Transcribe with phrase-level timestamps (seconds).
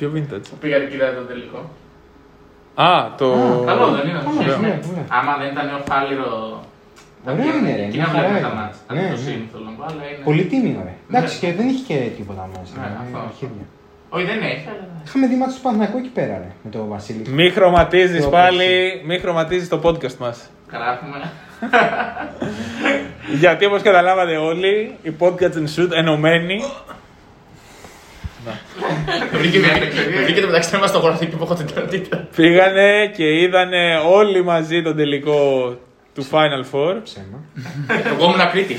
[0.00, 0.46] Το vintage, πιο vintage.
[0.60, 1.60] Πήγα και είδα το τελικό.
[2.74, 3.26] Α, το.
[3.70, 4.20] Καλό δεν είναι.
[4.40, 4.66] Ωραία, Ναι.
[4.66, 5.06] ωραία, ωραία.
[5.18, 6.30] Άμα δεν ήταν ο Φάληρο.
[7.30, 8.60] Ωραία είναι, ρε, Και μια να χαρά βλέπουμε τα είναι.
[8.60, 8.80] μάτια.
[8.94, 9.26] Ναι, Ναι, το ναι.
[9.28, 9.68] σύνθολο.
[9.88, 10.24] Αλλά είναι.
[10.28, 10.94] Πολύ τίμιο, ρε.
[11.10, 11.40] Εντάξει, Ναι.
[11.42, 12.72] και δεν είχε και τίποτα μέσα.
[12.80, 13.18] Ναι, ε, αυτό.
[13.28, 13.66] αρχίδια.
[14.16, 14.84] Όχι, δεν έχει, αλλά.
[15.06, 17.22] Είχαμε δει μάτσο του Παναθηναϊκού εκεί πέρα, ρε, με τον Βασίλη.
[17.38, 18.70] Μη χρωματίζεις Το πάλι,
[19.08, 20.36] μη χρωματίζεις το podcast μας.
[20.74, 21.18] Γράφουμε.
[23.42, 26.62] Γιατί όπως καταλάβατε όλοι, οι podcast and shoot ενωμένοι
[30.24, 32.28] Βρήκε το μεταξύ μας στο γραφείο που έχω την ταυτότητα.
[32.36, 35.68] πήγανε και είδανε όλοι μαζί τον τελικό
[36.14, 36.94] του Final Four.
[37.04, 37.38] Ψέμα.
[38.06, 38.74] Εγώ ήμουν Κρήτη.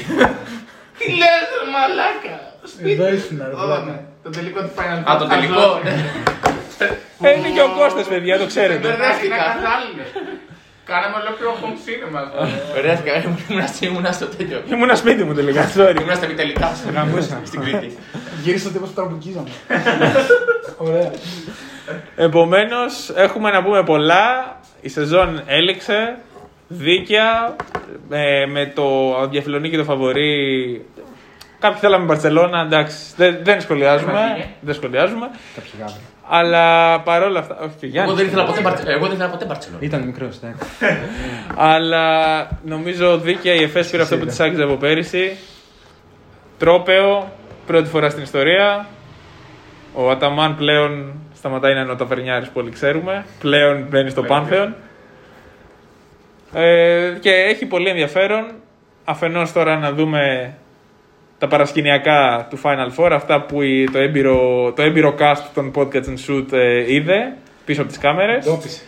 [0.97, 2.35] Τι λες, μαλάκα;
[2.83, 3.55] Εδώ ήσουν, ρε.
[3.73, 3.99] Ω, ναι.
[4.23, 5.19] Το τελικό του Final Α, Four.
[5.19, 5.79] το τελικό, Χαζό.
[5.83, 5.95] ναι.
[7.29, 8.87] Ε, είναι και ο Κώστας, παιδιά, το ξέρετε.
[8.87, 9.35] Μπερδεύτηκα.
[10.85, 12.21] Κάναμε ολόκληρο home cinema.
[12.73, 14.61] Μπερδεύτηκα, ήμουν- ήμουν στο τέτοιο.
[14.71, 15.95] Ήμουν σπίτι μου τελικά, sorry.
[16.01, 17.41] Ήμουν στα επιτελικά Γαμούσα.
[17.45, 17.97] στην Κρήτη.
[18.43, 19.49] Γύρισα τύπος που τραμπουκίζαμε.
[20.87, 21.11] Ωραία.
[22.15, 24.59] Επομένως, έχουμε να πούμε πολλά.
[24.81, 26.17] Η σεζόν έληξε.
[26.67, 27.55] Δίκαια.
[28.09, 28.83] ε, με το
[29.29, 30.85] διαφιλονί και το φαβορή.
[31.59, 32.95] Κάποιοι θέλαμε Μπαρσελόνα, εντάξει.
[33.15, 34.11] Δεν, δεν σχολιάζουμε.
[34.11, 35.29] Είμαστε, Δεν σχολιάζουμε.
[35.55, 35.99] Κάποιοι γάβροι.
[36.29, 37.57] Αλλά παρόλα αυτά.
[37.59, 38.09] Όχι και Γιάννη.
[38.09, 38.95] Εγώ δεν ήθελα ποτέ Μπαρτσελόνα.
[38.95, 39.83] Εγώ δεν ήθελα ποτέ Μπαρτσελόνα.
[39.83, 40.69] Ήταν μικρός, εντάξει.
[41.73, 45.37] Αλλά νομίζω δίκαια η ΕΦΕΣ πήρε αυτό που της άξιζε από πέρυσι.
[46.57, 47.31] Τρόπεο,
[47.65, 48.85] πρώτη φορά στην ιστορία.
[49.93, 53.25] Ο Αταμάν πλέον σταματάει να είναι ο ταβερνιάρης που όλοι ξέρουμε.
[53.39, 54.75] Πλέον μπαίνει στο Πάνθεον.
[56.53, 58.51] Ε, και έχει πολύ ενδιαφέρον.
[59.03, 60.53] Αφενός τώρα να δούμε
[61.37, 66.05] τα παρασκηνιακά του Final Four, αυτά που η- το έμπειρο, το έμπειρο cast των Podcast
[66.05, 67.33] and Shoot ε, είδε
[67.65, 68.45] πίσω από τις κάμερες.
[68.45, 68.81] Ντόπισε.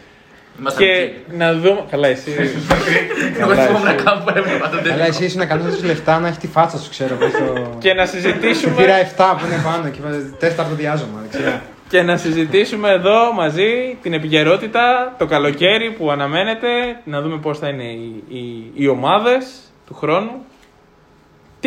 [0.59, 1.13] Ήμασταν Και εκεί.
[1.37, 1.83] να δούμε.
[1.91, 2.31] Καλά, εσύ.
[3.39, 5.05] Εγώ δεν θυμόμουν να κάνω που έβλεπα τον Αλλά τελικό.
[5.07, 7.15] εσύ ήσουν καλό του λεφτά να έχεις τη φάτσα σου, ξέρω.
[7.15, 8.73] πώς το- και να Τη συζητήσουμε.
[8.75, 9.99] θύρα 7 που είναι πάνω και
[10.39, 11.61] τέταρτο διάζωμα, δεξιά.
[11.89, 16.67] Και να συζητήσουμε εδώ μαζί την επικαιρότητα, το καλοκαίρι που αναμένεται,
[17.03, 19.47] να δούμε πώς θα είναι οι, οι, οι ομάδες
[19.87, 20.31] του χρόνου,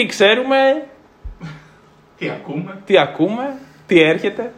[0.00, 0.86] τι ξέρουμε,
[2.18, 2.78] Τι ακούμε.
[2.86, 3.56] τι ακούμε,
[3.86, 4.52] τι έρχεται.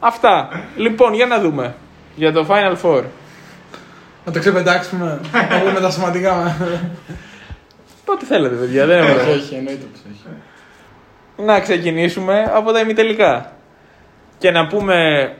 [0.00, 0.48] Αυτά.
[0.76, 1.74] Λοιπόν, για να δούμε.
[2.16, 3.02] Για το Final Four.
[4.24, 5.20] Να το ξεπετάξουμε.
[5.32, 6.56] Να πούμε τα σημαντικά.
[8.04, 8.86] Ό,τι θέλετε, παιδιά.
[8.86, 9.32] Δεν έχουμε.
[9.32, 11.46] Όχι, εννοείται πως όχι.
[11.46, 13.52] να ξεκινήσουμε από τα ημιτελικά.
[14.38, 15.30] Και να πούμε,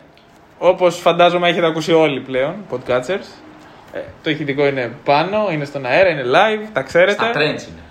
[0.59, 3.27] όπως φαντάζομαι έχετε ακούσει όλοι πλέον, podcasters,
[3.93, 7.13] ε, το ηχητικό είναι πάνω, είναι στον αέρα, είναι live, τα ξέρετε.
[7.13, 7.82] Στα trends είναι.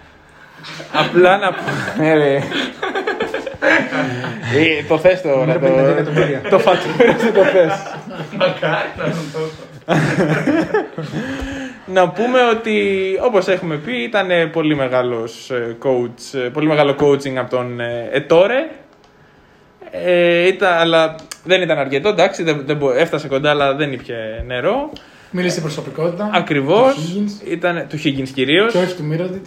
[0.94, 2.10] Απλά να πούμε.
[2.10, 2.36] Ε, ρε.
[2.36, 2.42] Ε,
[4.88, 5.36] το θες τώρα.
[5.38, 6.42] Νούμερο Το, 52 εκατομμύρια.
[6.50, 7.82] το φατούρες το θες.
[8.38, 9.52] Μακάρι να τον τόσο.
[11.86, 12.80] να πούμε ότι
[13.22, 18.10] όπως έχουμε πει ήταν πολύ μεγάλος ε, coach, ε, πολύ μεγάλο coaching από τον ε,
[18.12, 18.68] Ετόρε.
[19.92, 24.16] Ε, ήταν, αλλά δεν ήταν αρκετό, εντάξει, δεν, δεν μπο- έφτασε κοντά αλλά δεν ήπια
[24.48, 24.90] νερό.
[25.32, 26.30] Μίλησε η προσωπικότητα.
[26.34, 29.46] Ακριβώς, Του Higgins ήταν του Higgins κυρίως, Και όχι του Μύρωτιτ.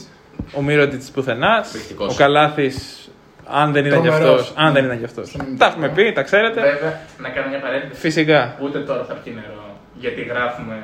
[0.52, 2.14] Ο Μύρωτιτς πουθενάς, Εκπληκτικός.
[2.14, 3.08] ο Καλάθης
[3.46, 4.40] αν δεν ήταν κι Τρομερός.
[4.40, 4.86] αυτός, αν δεν Ναι.
[4.88, 5.28] ήταν κι αυτός.
[5.28, 6.60] Στον Τα έχουμε πει, τα ξέρετε.
[6.60, 8.00] Βέβαια, να κάνω μια παρένθεση.
[8.00, 8.56] Φυσικά.
[8.62, 9.76] Ούτε τώρα θα πιει νερό.
[9.94, 10.76] Γιατί γράφουμε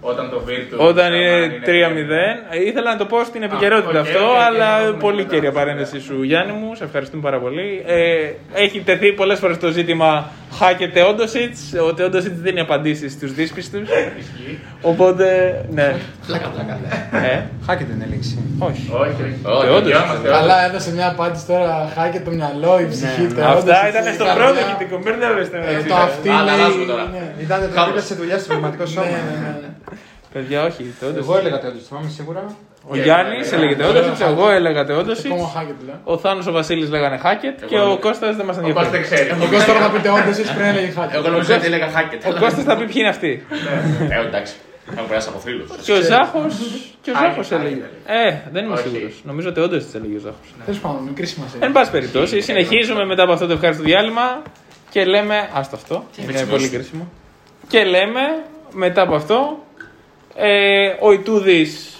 [0.00, 0.78] όταν το Virtus.
[0.88, 1.70] Όταν θα είναι είναι 3-0,
[2.50, 5.16] ε, ήθελα να το πω στην επικαιρότητα οκ, αυτό, οκ, οκ, αλλά να δούμε πολύ
[5.22, 5.34] μετά.
[5.34, 7.82] κέρια παρένθεση σου Γιάννη μου, σε ευχαριστούμε πάρα πολύ.
[7.86, 11.60] Ε, έχει τεθεί πολλές φορές το ζήτημα Χάκεται Όντοσιτς,
[12.00, 13.88] ο Όντοσιτς δίνει απαντήσεις στους δύσπιστους,
[14.18, 14.58] Ισχύει.
[14.82, 15.26] οπότε
[15.70, 15.96] ναι.
[16.26, 16.78] Πλάκα, πλάκα.
[17.26, 18.38] Ε, Χάκεται την έλεξη.
[18.58, 18.90] όχι.
[18.92, 19.40] Όχι, όχι.
[19.58, 19.82] Όχι, όντως.
[19.82, 21.92] Δικαιόμαστε, Καλά, έδωσε μια απάντηση τώρα.
[21.94, 23.44] Χάκε το μυαλό, η ψυχή του.
[23.44, 25.88] Αυτά ήταν στο πρώτο ηχητικό, μην μπερδεύεστε με Ε, έτσι.
[25.88, 26.86] Το αυτή Αλλά αλλάζουμε λέει.
[26.86, 27.04] τώρα.
[27.12, 27.24] ναι.
[27.44, 27.84] Ήταν το Κάπως.
[27.86, 29.06] δίπλα σε δουλειά στο πραγματικό σώμα.
[30.36, 30.54] Ναι, ναι, ναι.
[30.56, 30.82] Παιδιά, όχι.
[31.00, 31.26] το Όντοσιτς.
[31.28, 32.42] Εγώ έλεγα το όντως, θυμάμαι σίγουρα.
[32.92, 35.98] Ο Γιάννης έλεγε Όντοσιτς, εγώ έλεγα Ακόμα Όντοσιτς, Χάκε του λέω.
[36.04, 37.98] ο Θάνος ο Βασίλης λέγανε Χάκετ και Εγώ ο λέω.
[37.98, 38.96] Κώστας δεν μας Ο Κώστας ενδιαφέρει.
[38.96, 39.30] δεν ξέρει.
[39.30, 41.16] Ο Κώστας τώρα θα πείτε όντως εσείς πριν έλεγε Χάκε.
[41.16, 42.20] Εγώ νομίζω ότι έλεγα hacket.
[42.30, 43.32] Ο Κώστας θα πει ποιοι είναι αυτοί.
[44.14, 44.54] Ε, εντάξει.
[44.98, 45.68] Έχω περάσει από θρύλους.
[45.86, 46.54] Και ο Ζάχος,
[47.02, 47.84] και ο Χάκετ, Ζάχος Χάκετ έλεγε.
[48.06, 48.28] έλεγε.
[48.28, 48.82] Ε, δεν είμαι Όχι.
[48.88, 49.14] σίγουρος.
[49.30, 50.48] Νομίζω ότι όντως της έλεγε ο Ζάχος.
[50.64, 51.58] Τέλος πάντων, μικρή σημασία.
[51.66, 54.26] Εν πάση περιπτώσει, συνεχίζουμε μετά από αυτό το ευχάριστο διάλειμμα
[54.90, 57.04] Και λέμε, άστο αυτό, είναι χρησιμοποιείς; πολύ κρίσιμο.
[57.68, 58.20] Και λέμε,
[58.72, 59.38] μετά από αυτό,
[60.36, 61.90] ε, ο Ιτούδης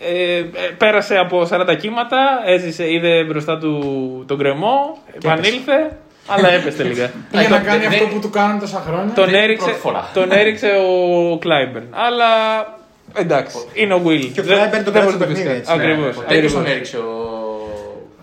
[0.00, 0.42] ε, ε,
[0.78, 7.10] πέρασε από 40 κύματα, έζησε, είδε μπροστά του τον κρεμό, επανήλθε, αλλά έπεσε τελικά.
[7.30, 9.14] Πήγε να δεν- κάνει δεν- αυτό που του κάνουν τόσα χρόνια.
[9.14, 10.10] τον, είναι η έριξε, πρώτη φορά.
[10.14, 11.86] τον έριξε ο Κλάιμπερν.
[11.90, 12.26] Αλλά
[13.14, 14.30] εντάξει, είναι ο Will.
[14.34, 15.58] Και ο Δεν- Clyburn τον δεν κράτησε μπορεί να το το πεις παιχνίδι, κάτι.
[15.58, 15.72] έτσι.
[15.72, 16.70] Ακριβώς, Ο τέτοιος τον ακριβώς.
[16.70, 17.28] έριξε ο.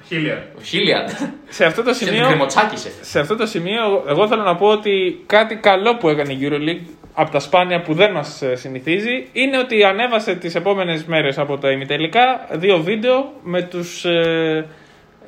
[0.07, 0.44] Χίλια.
[0.57, 1.09] Ο Χίλιαντ.
[1.50, 2.91] Σε αυτό το Και τον σημείο κρεμοτσάκησε.
[3.01, 6.85] σε αυτό το σημείο, εγώ θέλω να πω ότι κάτι καλό που έκανε η EuroLeague
[7.19, 11.58] από τα σπάνια που δεν μας ε, συνηθίζει είναι ότι ανέβασε τις επόμενες μέρες από
[11.58, 14.66] τα ημιτελικά δύο βίντεο με τους ε,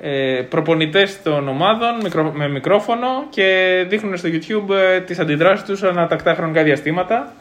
[0.01, 3.45] ε, προπονητές των ομάδων μικρο- με μικρόφωνο και
[3.87, 7.33] δείχνουν στο YouTube ε, τις αντιδράσεις τους ανατακτά χρονικά διαστήματα.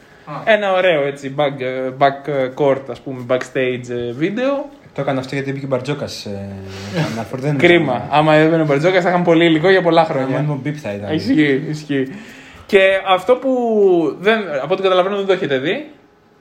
[0.44, 2.30] Ένα ωραίο έτσι back, ε, back
[2.64, 6.24] court ας πούμε backstage ε, βίντεο Το έκανε αυτό γιατί μπήκε ο Μπαρτζόκας.
[6.26, 6.48] Ε,
[7.32, 8.06] δεν Κρίμα.
[8.10, 10.40] Άμα έμπαινε ο Μπαρτζόκας θα είχαν πολύ υλικό για πολλά χρόνια.
[10.40, 11.14] Μόνο μπιπ θα ήταν.
[11.14, 12.08] Ισχύει, ισχύει.
[12.72, 13.52] Και αυτό που
[14.20, 15.90] δεν, από ό,τι καταλαβαίνω δεν το έχετε δει,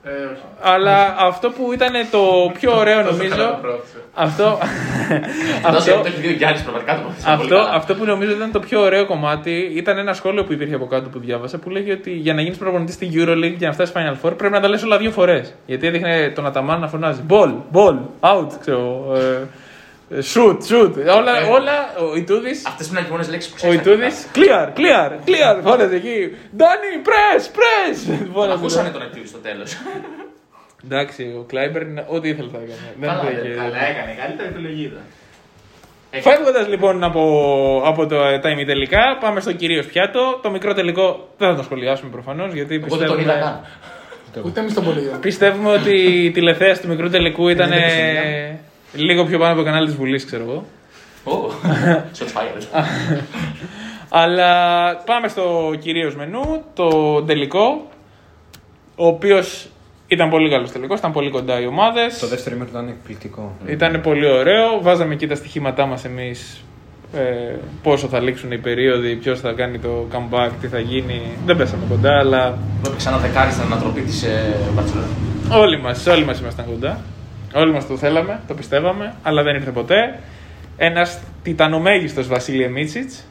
[0.03, 0.41] Ε, όχι.
[0.61, 3.59] αλλά αυτό που ήταν το πιο ωραίο νομίζω,
[4.13, 4.57] αυτό,
[5.63, 7.69] Αυτό αυτό, το έχεις δει ο Γιάννης πραγματικά το πολύ αυτό, καλά.
[7.73, 11.09] αυτό που νομίζω ήταν το πιο ωραίο κομμάτι ήταν ένα σχόλιο που υπήρχε από κάτω
[11.09, 14.13] που διάβασα που λέγει ότι για να γίνεις προπονητής στη Euroleague και να φτάσεις Final
[14.27, 15.53] Four πρέπει να τα λες όλα δύο φορές.
[15.65, 19.05] Γιατί έδειχνε τον Αταμάν να φωνάζει Ball, ball, out, ξέρω.
[20.09, 20.91] Ε, ε, shoot, shoot.
[21.17, 21.43] Όλα, Ε.
[21.49, 23.75] όλα ο Ιτούδης Αυτές που είναι οι μόνε λέξεις που Ο ξέρει.
[23.75, 25.59] Ιτούδης, clear, clear, clear.
[25.63, 26.35] Φώναζε εκεί.
[26.57, 28.17] Ντάνι, press, press.
[28.33, 28.53] Φώναζε.
[28.53, 29.77] Ακούσανε τον Ιτούδη στο τέλος.
[30.85, 32.79] Εντάξει, ο Κλάιμπερν ό,τι ήθελε θα έκανε.
[32.99, 33.53] Δεν Καλά, το δεν- είχε.
[33.55, 34.11] Καλά έκανε.
[34.21, 35.01] Καλύτερη επιλογή ήταν.
[36.21, 37.21] Φεύγοντας λοιπόν από,
[37.85, 40.39] από το, τα ημιτελικά, πάμε στο κυρίως πιάτο.
[40.41, 43.61] Το μικρό τελικό δεν θα το σχολιάσουμε προφανώς γιατί Εγώ δεν τον είδα πιστεύουμε,
[44.33, 44.43] καν.
[44.45, 45.17] Ούτε εμείς τον πολύ είδαμε.
[45.19, 45.91] πιστεύουμε ότι
[46.25, 48.59] η τηλεθέαση του μικρού τελικού ήταν Δεν είναι
[48.97, 50.65] λίγο πιο πάνω από το κανάλι της Βουλής, ξέρω εγώ.
[51.35, 51.51] Ω,
[52.17, 52.83] shots fired.
[54.09, 54.51] Αλλά
[55.05, 56.89] πάμε στο κυρίως μενού, το
[57.23, 57.87] τελικό,
[58.95, 59.67] ο οποίος
[60.07, 62.19] ήταν πολύ καλός τελικός, ήταν πολύ κοντά οι ομάδες.
[62.19, 63.55] Το δεύτερο ημίχρονο ήταν εκπληκτικό.
[63.65, 66.63] Ήταν πολύ ωραίο, βάζαμε εκεί τα στοιχήματά μας εμείς,
[67.13, 71.21] ε, πόσο θα λήξουν οι περίοδοι, ποιος θα κάνει το comeback, τι θα γίνει.
[71.45, 74.25] Δεν πέσαμε κοντά, αλλά Εγώ έπαιξα ένα δεκάρι στην ανατροπή της
[74.73, 75.07] Μπαρσελόνα.
[75.61, 77.01] όλοι μας, όλοι μας ήμασταν κοντά.
[77.53, 80.19] Όλοι μας το θέλαμε, το πιστεύαμε, αλλά δεν ήρθε ποτέ.
[80.77, 83.25] Ένας τιτανομέγιστος Βασίλη Μίτσιτς.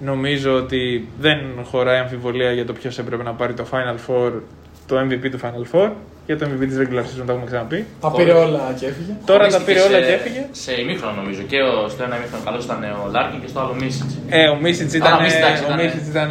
[0.00, 4.32] Νομίζω ότι δεν χωράει αμφιβολία για το ποιος έπρεπε να πάρει το Final Four,
[4.86, 5.90] το MVP του Final Four.
[6.26, 7.84] Για το MVP της regular season, το έχουμε ξαναπεί.
[8.00, 9.12] Τα πήρε όλα και έφυγε.
[9.30, 10.42] Τώρα τα Χωρίστηκε πήρε όλα σε- και έφυγε.
[10.64, 11.42] Σε ημίχρονο νομίζω.
[11.50, 14.12] Και ο, στο ένα ημίχρονο καλό ήταν ο Λάρκιν και στο άλλο Μίσιτς.
[14.28, 15.12] Ε, ο Μίσιτς ήταν.
[15.12, 16.28] Α, ο Μίσιτς, εντάξει, ο ήταν, Μίσιτς ήταν.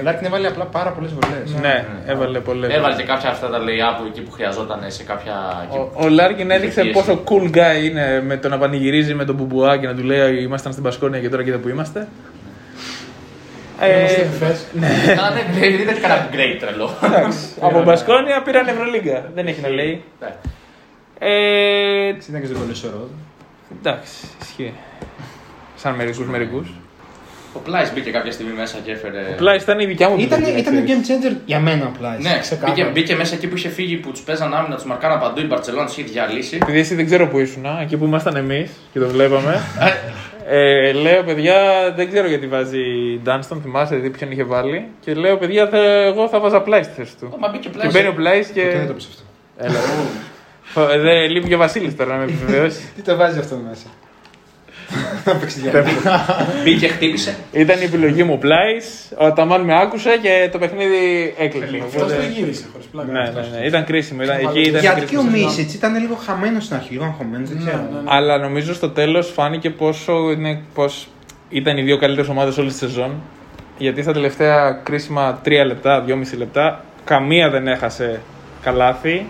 [0.00, 1.48] Ο Λάρκιν έβαλε απλά πάρα πολλές βολές.
[1.66, 1.76] Ναι,
[2.12, 2.68] έβαλε πολλές.
[2.76, 5.34] Έβαλε και κάποια αυτά τα lay up εκεί που χρειαζόταν σε κάποια.
[5.78, 6.94] Ο, ο Λάρκιν έδειξε πίεση.
[6.98, 10.42] πόσο cool guy είναι με το να πανηγυρίζει με τον Μπουμπουά και να του λέει
[10.48, 12.08] Ήμασταν στην Πασκόνια και τώρα κοίτα που είμαστε.
[13.82, 14.64] Είμαστε Ε, φες.
[15.16, 16.90] Καλά, ναι, δεν ήταν κανένα great τρελό.
[17.02, 19.30] εντάξει, από Μπασκόνια πήραν Ευρωλίγκα.
[19.34, 20.02] Δεν έχει να λέει.
[20.20, 20.34] Ναι.
[21.18, 23.08] Ε, Ήταν και στο πολύ σωρό.
[23.78, 24.12] εντάξει,
[24.42, 24.72] ισχύει.
[25.76, 26.68] Σαν μερικούς μερικούς.
[27.52, 29.20] Ο Πλάις μπήκε κάποια στιγμή μέσα και έφερε.
[29.36, 31.24] Πλάις ήταν η δικιά μου Ήταν, επιλογή, ήταν να game ξέρεις.
[31.34, 32.16] changer για μένα απλά.
[32.20, 32.72] Ναι, ξεκάθαρα.
[32.72, 35.40] μπήκε, μπήκε μέσα εκεί που είχε φύγει που τους παίζαν άμυνα, τους μαρκάνα παντού.
[35.40, 36.58] Η Μπαρσελόνα είχε διαλύσει.
[36.62, 39.60] Επειδή εσύ δεν ξέρω που ήσουν, εκεί που ήμασταν εμείς και το βλέπαμε.
[40.48, 41.54] ε, λέω παιδιά,
[41.96, 42.80] δεν ξέρω γιατί βάζει
[43.22, 44.88] Ντάνστον, θυμάσαι δηλαδή ποιον είχε βάλει.
[45.00, 47.36] Και λέω παιδιά, θα, εγώ θα βάζα πλάις στη θέση του.
[47.38, 47.92] Μα μπήκε Και Πλάις.
[47.92, 48.60] μπαίνει ο πλάις και.
[48.62, 49.22] Και δεν το πεις αυτό.
[49.56, 49.78] Έλα.
[50.62, 52.92] Φο- ε, Δεν λείπει και ο Βασίλης τώρα να με επιβεβαιώσεις.
[52.96, 53.86] Τι το βάζει αυτό μέσα.
[55.24, 55.84] Να παίξει για
[56.64, 57.36] Μπήκε, χτύπησε.
[57.52, 59.12] Ήταν η επιλογή μου πλάις.
[59.18, 61.82] Ο Αταμάν με άκουσε και το παιχνίδι έκλεισε.
[61.84, 63.12] Αυτό Οπότε- το γύρισε χωρίς πλάκα.
[63.12, 63.66] Ναι, ναι, ναι.
[63.66, 64.22] Ήταν κρίσιμο.
[64.22, 65.20] Ήταν, εκεί ήταν Γιατί και κρίσιμο.
[65.28, 67.82] ο Μίσιτς ήταν λίγο χαμένος στην αρχή, λίγο αγχωμένος, δεν Ναι, ξέρω.
[67.82, 68.04] ναι, ναι.
[68.04, 71.08] Αλλά νομίζω στο τέλος φάνηκε πόσο είναι, πως
[71.48, 73.14] ήταν οι δύο καλύτερες ομάδες όλη τη σεζόν.
[73.78, 78.20] Γιατί στα τελευταία κρίσιμα 3 λεπτά, 2,5 λεπτά, καμία δεν έχασε
[78.62, 79.26] καλάθι.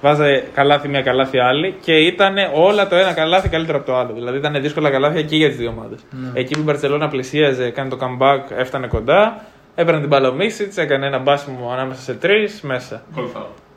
[0.00, 4.12] Βάζε καλάθι μία, καλάθι άλλη και ήταν όλα το ένα καλάθι καλύτερο από το άλλο.
[4.14, 5.98] Δηλαδή ήταν δύσκολα καλάθια και για τις δύο ομάδες.
[6.34, 9.44] Εκεί που η Μπαρσελόνα πλησίαζε, κάνει το comeback, έφτανε κοντά.
[9.74, 13.02] Έπαιρνε την μπάλα ο Μίσιτς, έκανε ένα μπάσιμο ανάμεσα σε τρεις μέσα.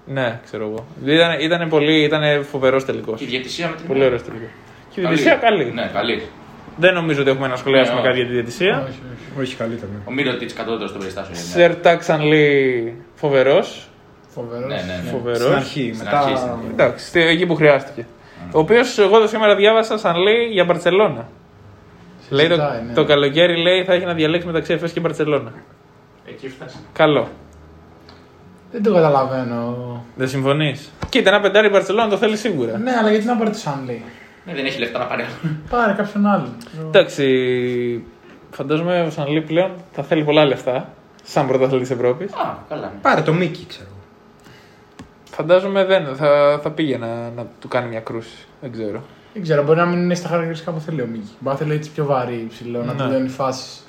[0.05, 0.85] Ναι, ξέρω εγώ.
[1.05, 3.17] Ήταν, ήταν, πολύ, ήταν φοβερός τελικός.
[3.19, 3.87] Και η διαιτησία με την.
[3.87, 4.49] Πολύ ωραίος τελικός.
[4.93, 5.71] Και η διαιτησία καλή.
[5.73, 6.21] Ναι, καλή.
[6.77, 8.77] Δεν νομίζω ότι έχουμε να σχολιάσουμε Ναι, κάτι για τη διαιτησία.
[8.87, 8.99] Όχι,
[9.37, 9.41] όχι.
[9.41, 9.91] Όχι καλύτερο.
[9.91, 9.99] ναι.
[10.05, 11.33] Ο Μύρο τη κατώτερος στο περιστάσιο.
[11.35, 11.43] είναι.
[11.43, 13.89] Σερ Τάξανλι φοβερός.
[14.33, 14.67] Φοβερός.
[14.67, 15.09] Ναι, ναι, ναι.
[15.09, 15.41] Φοβερός.
[15.41, 16.19] Στην αρχή, Στην μετά.
[16.19, 16.67] αρχή, στην αρχή.
[16.71, 18.05] Εντάξει, στη- εκεί που χρειάστηκε.
[18.53, 21.27] Ο οποίος εγώ το σήμερα διάβασα σαν λέει για Μπαρσελόνα.
[22.29, 22.93] Λέει το, Συζητάει, ναι.
[22.93, 25.51] το καλοκαίρι λέει θα έχει να διαλέξει μεταξύ Εφές και Μπαρσελόνα.
[26.25, 26.77] Εκεί φτάσει.
[26.93, 27.27] Καλό.
[28.71, 30.03] Δεν το καταλαβαίνω.
[30.15, 32.77] Δεν συμφωνείς; Κοίτα, ένα πεντάρι η Μπαρσελόνα το θέλει σίγουρα.
[32.77, 34.03] Ναι, αλλά γιατί να πάρει το Σάνλι;
[34.45, 35.55] Ναι, δεν έχει λεφτά να πάρει άλλο.
[35.69, 36.55] Πάρε κάποιον άλλον.
[36.87, 38.03] Εντάξει.
[38.51, 40.89] Φαντάζομαι ο Σανλή πλέον θα θέλει πολλά λεφτά.
[41.23, 42.31] Σαν πρωταθλητής Ευρώπης.
[42.33, 42.81] Α, καλά.
[42.81, 42.99] ναι.
[43.01, 43.87] Πάρε το Μίκη, ξέρω.
[45.41, 45.47] Εγώ.
[45.47, 48.37] Φαντάζομαι δεν θα, θα πήγε να, να του κάνει μια κρούση.
[48.61, 49.03] Δεν ξέρω.
[49.33, 51.29] Δεν ξέρω, μπορεί να μην είναι στα χαρακτηριστικά που θέλει ο Μίκη.
[51.39, 53.03] Μπορεί να θέλει έτσι πιο βαρύ, ψηλό, να Ναι.
[53.03, 53.85] τελειώνει φάσεις.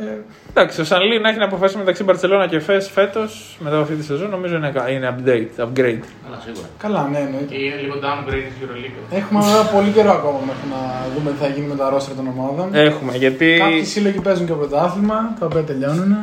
[0.00, 0.20] Ε,
[0.50, 3.94] Εντάξει, ο Σανλή να έχει να αποφασίσει μεταξύ Μπαρσελόνα και Φες φέτος μετά από αυτή
[3.96, 6.04] τη σεζόν νομίζω είναι, κα- είναι update, upgrade.
[6.24, 6.66] Καλά, σίγουρα.
[6.78, 7.54] καλά, ναι, εννοείται.
[7.54, 9.16] Και είναι λίγο downgrade της Euroleague.
[9.16, 10.80] Έχουμε βέβαια πολύ καιρό ακόμα μέχρι να
[11.14, 12.74] δούμε τι θα γίνει με τα ρόστρα των ομάδων.
[12.74, 13.56] Έχουμε γιατί.
[13.58, 16.16] Κάποιοι σύλλογοι παίζουν και πρωτάθλημα, τα οποία τελειώνουν.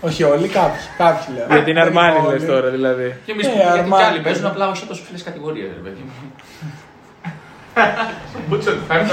[0.00, 0.80] Όχι όλοι, κάποιοι.
[0.98, 1.46] Κάποιοι λέω.
[1.46, 2.38] Για την Δεν είναι Αρμάνι όλοι.
[2.38, 3.16] λες τώρα δηλαδή.
[3.26, 4.48] Και εμείς Ε, που γιατί Αρμάνι, κι άλλοι παίζουν ναι.
[4.48, 6.12] απλά όχι σε τόσο ψηλέ κατηγορίε, ρε παιδί μου.
[8.48, 9.08] Μπούτσο του φέρνει.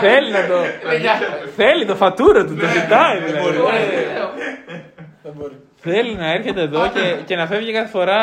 [0.00, 0.54] θέλει να το.
[1.56, 3.56] θέλει το φατούρο του, το ζητάει δηλαδή.
[5.22, 5.56] Δεν μπορεί.
[5.80, 8.18] Θέλει να έρχεται εδώ και, και να φεύγει κάθε φορά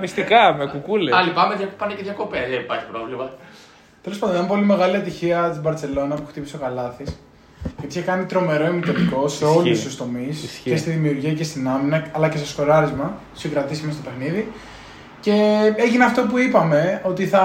[0.00, 1.14] μυστικά με κουκούλες.
[1.14, 3.30] Άλλοι πάμε, δια- πάνε και διακοπές, δεν υπάρχει πρόβλημα.
[4.02, 7.18] Τέλος πάντων, ήταν πολύ μεγάλη ατυχία της Μπαρσελόνα που χτύπησε ο Καλάθης.
[7.78, 9.84] Γιατί είχε κάνει τρομερό ημιτελικό σε όλους Ισχύει.
[9.84, 10.42] τους τομείς.
[10.42, 10.70] Ισχύει.
[10.70, 13.18] Και στη δημιουργία και στην άμυνα, αλλά και στο σκοράρισμα.
[13.34, 14.48] Συγκρατήσει μέσα στο παιχνίδι.
[15.20, 15.32] Και
[15.76, 17.44] έγινε αυτό που είπαμε, ότι θα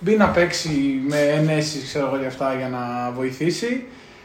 [0.00, 3.84] μπει να παίξει με ενέσεις ξέρω εγώ για αυτά για να βοηθήσει.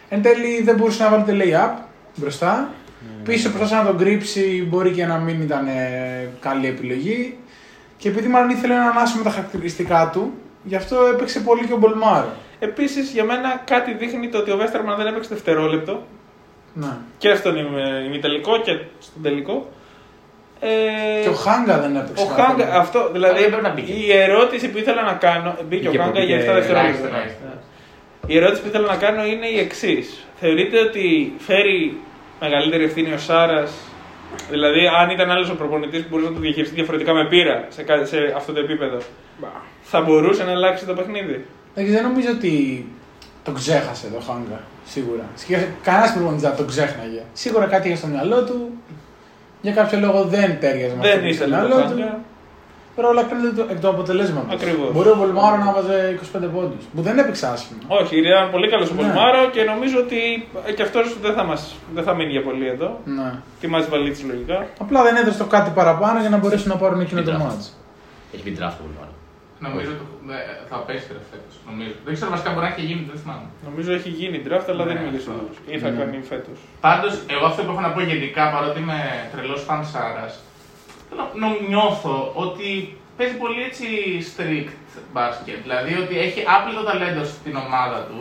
[0.10, 1.82] Εν τέλει δεν μπορούσε να βάλει το lay-up
[2.16, 2.70] μπροστά.
[3.24, 7.38] Πίσω προσπάθησε να τον κρύψει, μπορεί και να μην ήταν ε, καλή επιλογή.
[7.98, 11.74] Και επειδή μάλλον ήθελε να ανάσει με τα χαρακτηριστικά του, γι' αυτό έπαιξε πολύ και
[11.74, 12.34] ο Μπολμάρο.
[12.60, 16.04] Επίσης για μένα κάτι δείχνει το ότι ο Βέστερμαν δεν έπαιξε δευτερόλεπτο
[16.74, 16.88] Ναι.
[17.18, 19.70] και στον ημι- ημιτελικό και στον τελικό.
[20.60, 22.24] Ε, Και ο Χάγκα δεν έπαιξε.
[22.24, 22.48] ο καθόλου.
[22.60, 23.40] Χάγκα, αυτό δηλαδή.
[23.40, 23.92] δεν πρέπει να μπήκε.
[23.92, 25.58] Η ερώτηση που ήθελα να κάνω.
[25.68, 26.80] Μπήκε ο Μπήκε Χάγκα που για 7 μπήκε δευτερόλεπτα.
[26.80, 27.40] ελάχιστα, ελάχιστα.
[27.46, 28.34] Ναι.
[28.34, 30.26] Η ερώτηση που ήθελα να κάνω είναι η εξής.
[30.40, 31.98] Θεωρείτε ότι φέρει
[32.40, 33.72] μεγαλύτερη ευθύνη ο Σάρας,
[34.50, 37.84] δηλαδή αν ήταν άλλος ο προπονητής που μπορούσε να το διαχειριστεί διαφορετικά με πείρα σε,
[37.84, 38.98] κα- σε αυτό το επίπεδο,
[39.82, 41.46] θα μπορούσε να αλλάξει το παιχνίδι;
[41.80, 42.54] Εντάξει, δεν νομίζω ότι
[43.44, 44.60] τον ξέχασε το Χάγκα.
[44.86, 45.24] Σίγουρα.
[45.84, 47.22] Κανένας προπονητής δεν τον ξέχναγε.
[47.34, 48.70] Σίγουρα κάτι είχε στο μυαλό του.
[49.62, 51.90] Για κάποιο λόγο δεν τέριαζε με αυτό Δεν που είχε στο ήθελε το μυαλό του.
[51.90, 52.20] Χάγκα.
[52.96, 54.54] Τώρα όλα κρίνονται το- εκ του αποτελέσματος.
[54.54, 54.92] Ακριβώς.
[54.94, 56.84] Μπορεί ο Βολμάρο να βάζει 25 πόντους.
[56.96, 57.80] Που δεν έπαιξε άσχημα.
[57.88, 59.02] Όχι, ήταν πολύ καλός ο Ναι.
[59.02, 60.20] Πολμάρο και νομίζω ότι
[60.76, 63.00] και αυτός δεν, θα μας, δεν θα μείνει για πολύ εδώ.
[63.06, 63.30] Ναι.
[63.60, 64.66] Τιμάζει βαλίτση λογικά.
[64.80, 67.42] Απλά δεν έδωσε το κάτι παραπάνω για να μπορέσουν να πάρουν εκείνο το Ήταν.
[67.46, 67.78] μάτς.
[68.34, 69.16] Έχει μπει draft πολύ μάλλον.
[69.66, 70.40] Νομίζω το- ε,
[70.70, 71.54] θα πέσει ρε φέτος.
[71.70, 71.94] Νομίζω.
[72.06, 73.48] Δεν ξέρω βασικά μπορεί να έχει γίνει, δεν θυμάμαι.
[73.70, 75.32] Νομίζω έχει γίνει draft, αλλά δεν Ναι, είμαι και αυτό.
[75.32, 75.56] σίγουρος.
[75.74, 75.98] Ή θα Ναι.
[76.00, 76.58] κάνει φέτος.
[76.88, 79.00] Πάντως, εγώ αυτό που έχω να πω γενικά, παρότι είμαι
[79.32, 80.34] τρελός φαν Σάρας,
[81.70, 83.86] νιώθω ότι παίζει πολύ έτσι
[84.32, 84.74] strict
[85.14, 85.62] μπάσκετ.
[85.62, 88.20] Δηλαδή ότι έχει άπλητο ταλέντο στην ομάδα του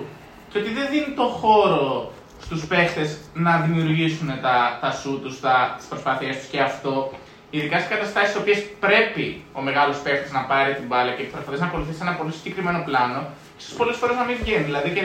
[0.50, 5.75] και ότι δεν δίνει το χώρο στους παίχτες να δημιουργήσουν τα, τα σου τους, τα,
[5.78, 7.12] τις προσπάθειές τους και αυτό.
[7.50, 9.26] Ειδικά σε καταστάσεις στις οποίες πρέπει
[9.58, 13.20] ο μεγάλος παίχτης να πάρει την μπάλα και προσπαθείς να ακολουθήσεις ένα πολύ συγκεκριμένο πλάνο,
[13.60, 14.64] ίσως πολλές φορές να μην βγαίνει.
[14.70, 15.04] Δηλαδή και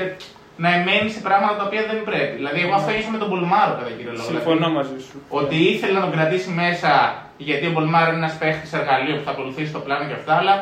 [0.63, 2.35] να εμένει σε πράγματα τα οποία δεν πρέπει.
[2.39, 4.29] Δηλαδή, εγώ αυτό ένιωσα με τον Πολμάρο κατά κύριο λόγο.
[4.33, 5.15] Συμφωνώ Δηλαδή, μαζί σου.
[5.39, 6.91] ότι ήθελε να τον κρατήσει μέσα
[7.37, 10.53] γιατί ο Μπολμάρο είναι ένας παίχτης εργαλείο που θα ακολουθήσει το πλάνο και αυτά, αλλά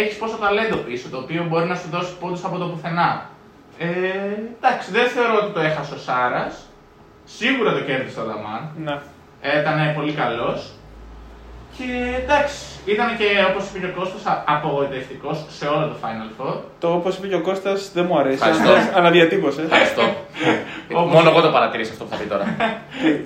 [0.00, 3.10] έχεις πόσο ταλέντο πίσω το οποίο μπορεί να σου δώσει πόντους από το πουθενά.
[3.78, 3.86] Ε,
[4.58, 6.54] εντάξει, δεν θεωρώ ότι το έχασε ο Σάρας.
[7.24, 8.62] Σίγουρα το κέρδισε ο Δαμάν.
[8.84, 8.96] Ναι.
[9.60, 10.72] Ήταν πολύ καλός.
[11.78, 11.88] Και
[12.22, 12.56] εντάξει,
[12.94, 14.22] ήταν και όπως είπε και ο Κώστας,
[14.54, 16.54] απογοητευτικός σε όλο το Final Four.
[16.78, 18.34] Το όπως είπε και ο Κώστας δεν μου αρέσει.
[18.34, 18.70] Ευχαριστώ.
[18.72, 19.60] Αν- Αναδιατύπωσε.
[19.62, 20.02] Ευχαριστώ.
[20.92, 22.44] Όπως- Μόνο εγώ το παρατήρησα αυτό που θα πει τώρα.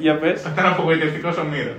[0.01, 0.43] Για πες.
[0.53, 1.75] Ήταν απογοητευτικός ο Μύρο.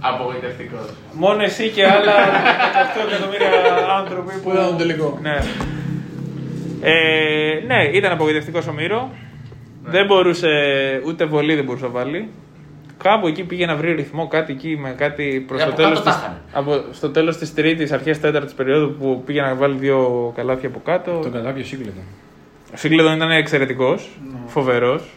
[0.00, 0.86] Απογοητευτικός.
[1.12, 2.12] Μόνο εσύ και άλλα
[2.74, 3.48] 18 εκατομμύρια
[3.98, 4.40] άνθρωποι που.
[4.42, 5.18] Που ήταν το τελικό.
[5.22, 5.36] Ναι.
[6.82, 9.10] Ε, ναι, ήταν απογοητευτικός ο Μύρο.
[9.84, 9.90] Ναι.
[9.90, 10.48] Δεν μπορούσε,
[11.06, 12.28] ούτε βολή δεν μπορούσε να βάλει.
[13.04, 15.98] Κάπου εκεί πήγε να βρει ρυθμό, κάτι εκεί με κάτι προς Ε, το από τέλος
[16.02, 16.40] κάτω τα της, είχαν.
[16.52, 20.80] από, στο τέλος της Τρίτης, αρχές Τέταρτης περίοδου που πήγε να βάλει δύο καλάθια από
[20.84, 21.18] κάτω.
[21.22, 22.02] Τον κατάπιο Σίγκλετον.
[22.74, 24.38] Ο Σίγκλετον ήταν εξαιρετικός, Ναι.
[24.46, 25.10] φοβερός.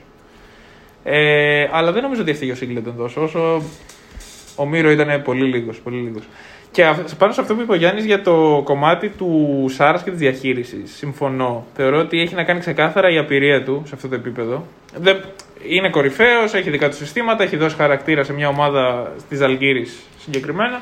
[1.04, 3.62] Ε, αλλά δεν νομίζω ότι έφταιγε ο Σίγκλετον τόσο όσο
[4.56, 5.80] ο Μύρο ήταν πολύ λίγος.
[5.80, 6.24] Πολύ λίγος.
[6.78, 10.10] Και αυ- πάνω σε αυτό που είπε ο Γιάννης για το κομμάτι του Σάρας και
[10.10, 10.96] της διαχείρισης.
[10.96, 11.66] Συμφωνώ.
[11.74, 14.66] Θεωρώ ότι έχει να κάνει ξεκάθαρα η απειρία του σε αυτό το επίπεδο.
[14.98, 15.22] Δεν,
[15.70, 20.82] είναι κορυφαίος, έχει δικά του συστήματα, έχει δώσει χαρακτήρα σε μια ομάδα της Ζαλγκύρη συγκεκριμένα.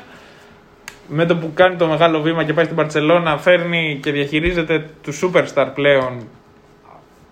[1.08, 5.22] Με το που κάνει το μεγάλο βήμα και πάει στην Παρσελώνα, φέρνει και διαχειρίζεται τους
[5.24, 6.28] superstar πλέον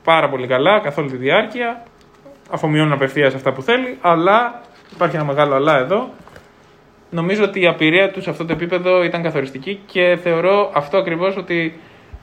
[0.04, 1.82] πάρα πολύ καλά καθ' όλη τη διάρκεια.
[2.50, 4.60] Αφομοιώνουν απευθείας αυτά που θέλει, αλλά
[4.94, 6.08] υπάρχει ένα μεγάλο αλλά εδώ.
[7.14, 11.36] Νομίζω ότι η απειρία τους σε αυτό το επίπεδο ήταν καθοριστική και θεωρώ αυτό ακριβώς
[11.36, 11.80] ότι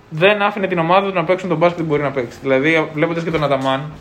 [0.09, 2.37] δεν άφηνε την ομάδα του να παίξουν τον μπάσκετ που μπορεί να παίξει.
[2.41, 3.91] Δηλαδή, βλέποντας και τον Αταμάν,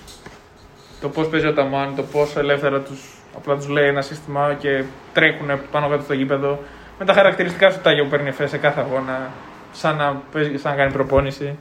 [1.00, 3.00] το πώς παίζει ο Αταμάν, το πόσο ελεύθερα τους
[3.36, 6.58] απλά τους λέει ένα σύστημα και τρέχουν πάνω κάτω στο γήπεδο.
[6.98, 9.30] Με τα χαρακτηριστικά σου τάγια που παίρνει εφές σε κάθε αγώνα,
[9.72, 11.56] σαν να, παίζει, σαν να κάνει προπόνηση.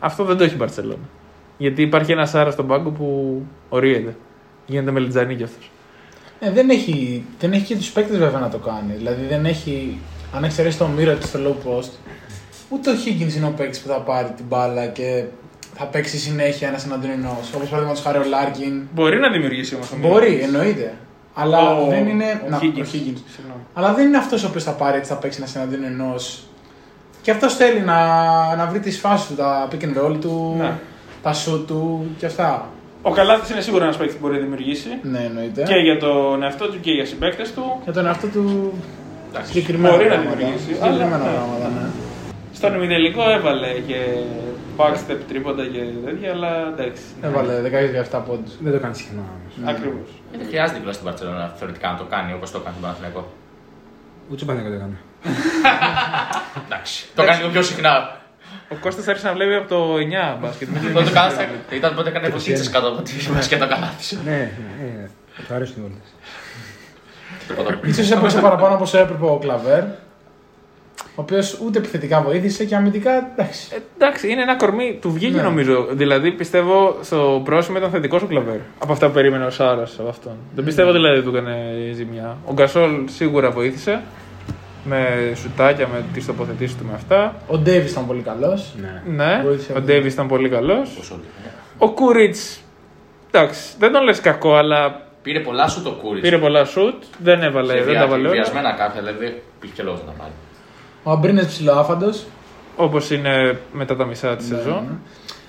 [0.00, 1.08] Αυτό δεν το έχει η Μπαρσελόνα.
[1.58, 4.16] Γιατί υπάρχει ένα Σάρα στον πάγκο που ορίεται.
[4.66, 5.66] Γίνεται μελιτζανί κι αυτό.
[6.46, 8.92] Ε, δεν, έχει, δεν έχει και τους παίκτες βέβαια να το κάνει.
[8.96, 9.98] Δηλαδή δεν έχει.
[10.36, 11.90] Αν εξαιρέσει το Μύρο στο low post,
[12.68, 15.24] ούτε ο Higgins είναι ο παίκτης που θα πάρει την μπάλα και
[15.74, 17.52] θα παίξει συνέχεια ένας εναντίον ενός.
[17.54, 18.82] Όπως παραδείγματο χάρη ο Λάρκιν.
[18.94, 20.94] Μπορεί να δημιουργήσει όμως Μπορεί, εννοείται.
[21.34, 22.40] Αλλά Ο- δεν είναι.
[22.46, 22.78] ο να, Higgins.
[22.78, 23.20] ο Higgins.
[23.34, 23.62] Συγγνώμη.
[23.74, 26.46] Αλλά δεν είναι αυτός ο οποίος θα πάρει έτσι, θα παίξει ένας εναντίον ενός.
[27.22, 27.96] Και αυτός θέλει να,
[28.56, 30.72] να βρει τις φάσεις του, τα pick and roll του, Ναι.
[31.22, 32.68] τα shoot του και αυτά.
[33.06, 34.88] Ο Καλάθι είναι σίγουρα ένας παίκτης που μπορεί να δημιουργήσει.
[35.02, 35.62] Ναι, εννοείται.
[35.62, 37.80] Και για τον εαυτό του και για συμπαίκτες του.
[37.84, 38.72] Για τον εαυτό του
[39.42, 40.36] συγκεκριμένα μπορεί να πράγματα.
[40.36, 41.86] δημιουργήσει, Συγκεκριμένα αλλά- πράγματα, ναι.
[42.54, 43.98] Στον ημιτελικό έβαλε και
[44.76, 47.02] backstep τρίποντα και τέτοια, αλλά εντάξει.
[47.20, 47.26] ναι.
[47.28, 47.52] Έβαλε
[48.12, 48.52] 17 πόντους.
[48.60, 49.70] Δεν το κάνει συχνά όμως.
[49.74, 50.08] Ακριβώς.
[50.32, 53.22] Ε, Δεν χρειάζεται κιόλα στην Παρσελόνα θεωρητικά να το κάνει όπως το κάνει τον Παναθηναϊκό.
[54.30, 54.96] Ούτε ο Παναγιώτο το έκανε.
[56.66, 57.06] Εντάξει.
[57.14, 57.92] Το κάνει λίγο πιο συχνά.
[58.74, 60.68] Ο Κώστας άρχισε να βλέπει από το 9 μπάσκετ.
[60.68, 61.48] μην Τότε το κάνατε.
[61.70, 64.16] Ήταν πότε έκανε βουτίτσε κάτω από τη μπασκέτα καλάθι.
[64.24, 65.08] Ναι, ναι, ναι.
[65.48, 66.08] Του αρέσουν οι όλες.
[67.98, 69.82] Ίσως έπαιξε παραπάνω από όσο έπρεπε ο Κλαβέρ.
[71.16, 73.68] Ο οποίος ούτε επιθετικά βοήθησε και αμυντικά εντάξει.
[73.72, 75.42] Ε, εντάξει, είναι ένα κορμί, του βγήκε Ναι.
[75.42, 75.86] νομίζω.
[75.90, 78.56] Δηλαδή πιστεύω στο πρόσημο ήταν θετικός ο κλαβέρ.
[78.78, 80.32] Από αυτά που περίμενε ο Σάρας από αυτόν.
[80.54, 81.56] Δεν πιστεύω δηλαδή ότι του έκανε
[81.94, 82.36] ζημιά.
[82.46, 84.00] Ο Γκασόλ σίγουρα βοήθησε.
[84.84, 87.34] Με σουτάκια, με τις τοποθετήσεις του με αυτά.
[87.46, 88.74] Ο Ντέιβι ήταν πολύ καλός.
[88.80, 89.02] Ναι.
[89.24, 89.86] Ναι, Βοήθησε ο πολύ.
[89.86, 90.90] Ντέβις ήταν πολύ καλός.
[90.90, 91.52] Πόσο λίγο.
[91.78, 92.60] Ο Κούριτς.
[93.30, 96.20] Εντάξει, δεν τον λες κακό, αλλά Πήρε πολλά σου το κούρι.
[96.20, 97.02] πήρε πολλά σουτ.
[97.22, 98.30] Δεν έβαλε, δεν τα βάλε όλα.
[98.30, 100.30] Βιασμένα κάποια, δηλαδή υπήρχε και λόγος να τα πάρει.
[101.02, 102.24] Ο Αμπρίνες ψηλοάφαντος.
[102.76, 104.98] Όπως είναι μετά τα μισά Ναι, τη σεζόν.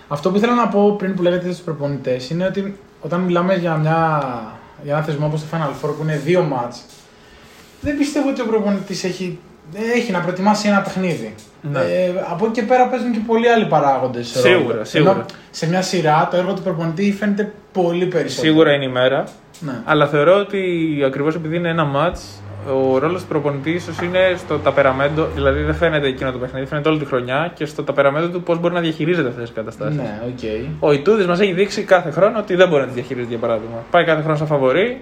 [0.08, 3.76] Αυτό που ήθελα να πω πριν που λέγατε στους προπονητές είναι ότι όταν μιλάμε για,
[3.76, 4.22] μια,
[4.84, 6.82] για ένα θεσμό όπως το Final Four που είναι δύο μάτς
[7.82, 9.40] δεν πιστεύω ότι ο προπονητής έχει,
[9.96, 11.36] έχει να προετοιμάσει ένα παιχνίδι.
[11.62, 11.80] Ναι.
[11.80, 14.28] Ε, από εκεί και πέρα παίζουν και πολλοί άλλοι παράγοντες.
[14.28, 15.26] Σίγουρα, σίγουρα.
[15.52, 18.48] σε μια σειρά το έργο του προπονητή φαίνεται πολύ περισσότερο.
[18.48, 19.24] Σίγουρα είναι η μέρα.
[19.60, 19.74] Ναι.
[19.86, 20.62] Αλλά θεωρώ ότι
[21.06, 22.18] ακριβώς επειδή είναι ένα ματ,
[22.74, 25.28] ο ρόλος του προπονητή ίσως είναι στο ταπεραμέντο.
[25.34, 28.60] Δηλαδή δεν φαίνεται εκείνο το παιχνίδι, φαίνεται όλη τη χρονιά και στο ταπεραμέντο του πώς
[28.60, 29.98] μπορεί να διαχειρίζεται αυτές τις καταστάσεις.
[29.98, 30.40] Ναι, οκ.
[30.80, 33.84] Ο Ιτούδης μας έχει δείξει κάθε χρόνο ότι δεν μπορεί να τις διαχειρίζεται για παράδειγμα.
[33.92, 35.02] Πάει κάθε χρόνο σαν φαβορή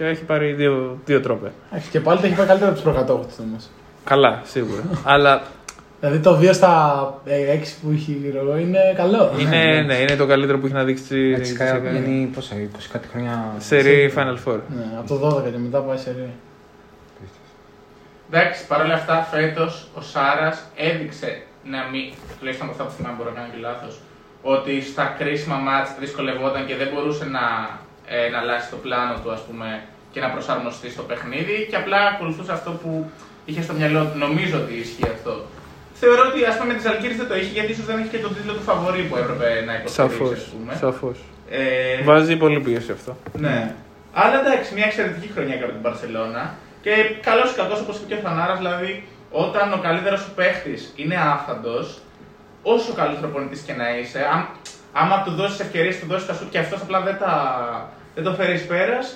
[0.00, 1.52] και έχει πάρει δύο, δύο τρόπε.
[1.70, 3.68] Εντάξει, Και πάλι τα έχει πάει καλύτερα από τους προκατόχους του όμως.
[4.04, 4.82] Καλά, σίγουρα.
[5.04, 5.42] Αλλά
[6.00, 7.28] Δηλαδή το 2 στα 6
[7.82, 9.32] που έχει εγώ είναι καλό.
[9.38, 12.88] είναι, ναι, είναι το καλύτερο που έχει να δείξει Έτσι, σε, κα- είναι πόσα, 20
[12.92, 13.54] κάτι χρόνια.
[13.58, 14.58] σε ρί Final Four.
[14.76, 16.30] Ναι, από το 12 και μετά πάει σε ρί.
[18.32, 22.04] Εντάξει, παρόλα αυτά φέτος ο Σάρας έδειξε να μην,
[22.38, 24.00] τουλάχιστον από αυτά που θυμάμαι, μπορώ να κάνω και λάθος,
[24.42, 27.44] ότι στα κρίσιμα μάτς δυσκολευόταν και δεν μπορούσε να,
[28.14, 29.68] ε, να αλλάξει το πλάνο του ας πούμε,
[30.12, 33.10] και να προσαρμοστεί στο παιχνίδι και απλά ακολουθούσε αυτό που
[33.44, 34.18] είχε στο μυαλό του.
[34.18, 35.34] Νομίζω ότι ισχύει αυτό.
[36.00, 38.22] Θεωρώ ότι ας πούμε, με τι Αλγύρε δεν το είχε γιατί ίσως δεν είχε και
[38.26, 40.14] τον τίτλο του φαβορή που έπρεπε να Σαφώς.
[40.14, 40.44] υποστηρίξει.
[40.44, 40.72] ας πούμε.
[40.84, 41.18] Σαφώς.
[41.50, 43.16] Ε, Βάζει πολύ πίεση αυτό.
[43.32, 43.74] ναι.
[44.12, 46.54] Αλλά εντάξει, μια εξαιρετική χρονιά για την Παρσελώνα.
[46.82, 46.90] Και
[47.28, 51.16] καλός ή κακός, όπως είπε και ο Φανάρα, δηλαδή όταν ο καλύτερος σου παίχτης είναι
[51.34, 51.98] άφαντος,
[52.62, 54.48] όσο καλό προπονητή και να είσαι, αν,
[54.92, 57.32] άμα του δώσεις ευκαιρίες, του δώσεις τα σου και αυτός απλά δεν, τα,
[58.20, 59.06] δεν το φέρεις πέρας,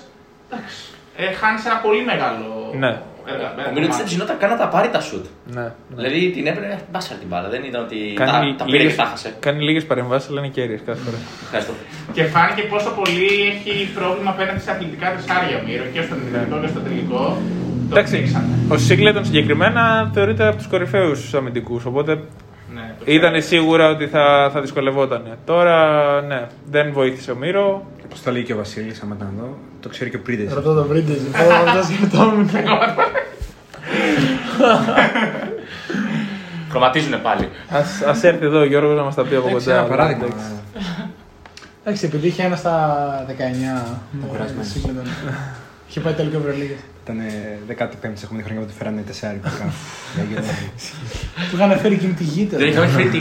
[0.49, 0.75] εντάξει.
[1.17, 2.47] Ε, Χάνεις ένα πολύ μεγάλο.
[2.83, 2.93] Ναι.
[3.33, 5.25] έργα- Ο Μίλωτ δεν ψινόταν καν να τα πάρει τα σουτ.
[5.55, 5.61] Ναι.
[5.61, 5.71] ναι.
[5.95, 7.47] Δηλαδή την έπαιρνε μπάσα την μπάλα.
[7.49, 9.29] Δεν ήταν ότι Κάνει τα, τα πήρε λίγες- και τα χάσε.
[9.39, 11.17] Κάνει λίγες παρεμβάσεις, αλλά είναι κέρυες κάθε φορά.
[11.43, 11.73] Ευχαριστώ.
[12.13, 16.55] Και φάνηκε πόσο πολύ έχει πρόβλημα απέναντι σε αθλητικά τρισάρια ο Μύρο και στον τελικό
[16.61, 17.21] και στο τελικό.
[17.89, 18.45] Το Εντάξει, δείξανε.
[18.69, 21.85] ο Σίγκλετον συγκεκριμένα θεωρείται από τους κορυφαίους αμυντικούς.
[21.85, 22.11] Οπότε
[22.73, 23.45] Ναι, το ήταν ξέρω.
[23.45, 25.37] σίγουρα ότι θα, θα δυσκολευόταν.
[25.45, 25.75] Τώρα,
[26.21, 27.85] ναι, δεν βοήθησε ο Μύρο.
[28.05, 30.53] Όπω το λέει και ο Βασίλης, άμα ήταν εδώ, το ξέρει και ο Πρίντε.
[30.53, 31.13] Ρωτώ το Βρίντε,
[31.67, 32.49] αυτό σκεφτόμουν.
[36.69, 37.49] Χρωματίζουνε πάλι.
[37.69, 39.77] Ας, ας έρθει εδώ ο Γιώργος να μας τα πει από Εντάξει, κοντά.
[39.79, 40.25] ένα παράδειγμα.
[40.25, 40.45] Εντάξει.
[41.83, 43.31] Εντάξει, επειδή είχε ένα στα 19.
[44.21, 44.67] Το κουρασμένος.
[44.67, 45.03] Σύγκλιτον.
[45.89, 46.75] Είχε πάει τελικό Ευρωλίγα.
[47.03, 47.17] Ήταν
[47.69, 49.73] 15η έχουμε χρονιά που του φέρανε 4 ειδικά.
[51.49, 53.19] Του είχαν φέρει εκείνη τη γη Δεν είχαμε φέρει τη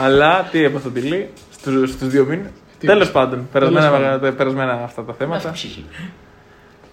[0.00, 4.36] Αλλά τι έπαθε ο Τιλί στους, στους δύο μήνες; Τι Τέλος έπαθε; πάντων, περασμένα, πάντων.
[4.36, 5.36] περασμένα αυτά τα θέματα.
[5.48, 5.84] Αυτή ψυχή.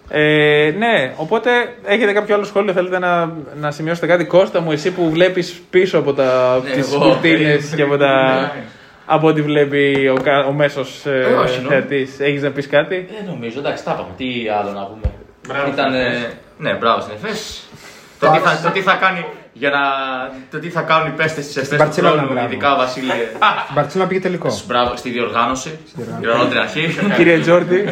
[0.09, 1.49] Ε, ναι, οπότε
[1.85, 5.97] έχετε κάποιο άλλο σχόλιο, θέλετε να, να σημειώσετε κάτι; Κώστα μου, εσύ που βλέπεις πίσω
[5.97, 8.63] από τα, Ναι, τις εγώ, κουρτίνες ε, και από, τα, Ναι.
[9.05, 11.69] από ό,τι βλέπει ο, κα- ο μέσος ε, Ε, όχι, νο.
[11.69, 12.19] θεατής.
[12.19, 14.09] Έχεις να πεις κάτι; Δεν νομίζω, εντάξει, τα είπαμε.
[14.17, 15.13] Τι άλλο να πούμε.
[15.47, 15.85] Μπράβο Ήταν.
[15.91, 16.35] στην ε, Εφές.
[16.57, 17.63] Ναι, μπράβο στην Εφές.
[18.19, 19.25] Το τι, θα, το τι θα κάνει
[19.59, 19.79] για να.
[20.51, 22.47] Το τι θα κάνουν οι παίστε τη Εφές του Μπαρτσελόνα, χρόνου, μπράβο.
[22.47, 23.05] ειδικά ο Βασίλη.
[23.69, 24.61] Η Μπαρτσέλα πήγε τελικό.
[24.67, 25.79] Μπράβο στη διοργάνωση.
[25.95, 26.21] διοργάνωση.
[26.21, 26.95] Την ορότερη αρχή.
[27.15, 27.85] Κύριε Τζόρντι,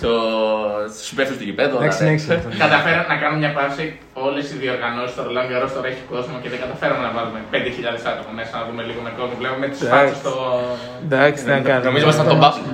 [0.00, 0.12] Στο στο,
[0.96, 1.76] στους υπεύθυνους του γηπέδου.
[1.76, 2.18] Εντάξει, αλλά, ναι.
[2.18, 2.32] συνέχισε.
[2.38, 2.48] αυτό.
[2.64, 3.84] Καταφέραμε να κάνουμε μια πάση.
[4.26, 8.12] Όλες οι διοργανώσεις στο Ρολάν Γκαρό τώρα έχει κόσμο και δεν καταφέραμε να βάλουμε 5.000
[8.12, 9.34] άτομα μέσα να δούμε λίγο με κόσμο.
[9.42, 9.92] Βλέπουμε τι Εντάξει.
[9.94, 10.32] φάτσες στο.
[11.06, 11.86] Εντάξει, τι να κάνουμε.
[11.88, 12.66] Νομίζω ήμασταν τον μπάσκετ.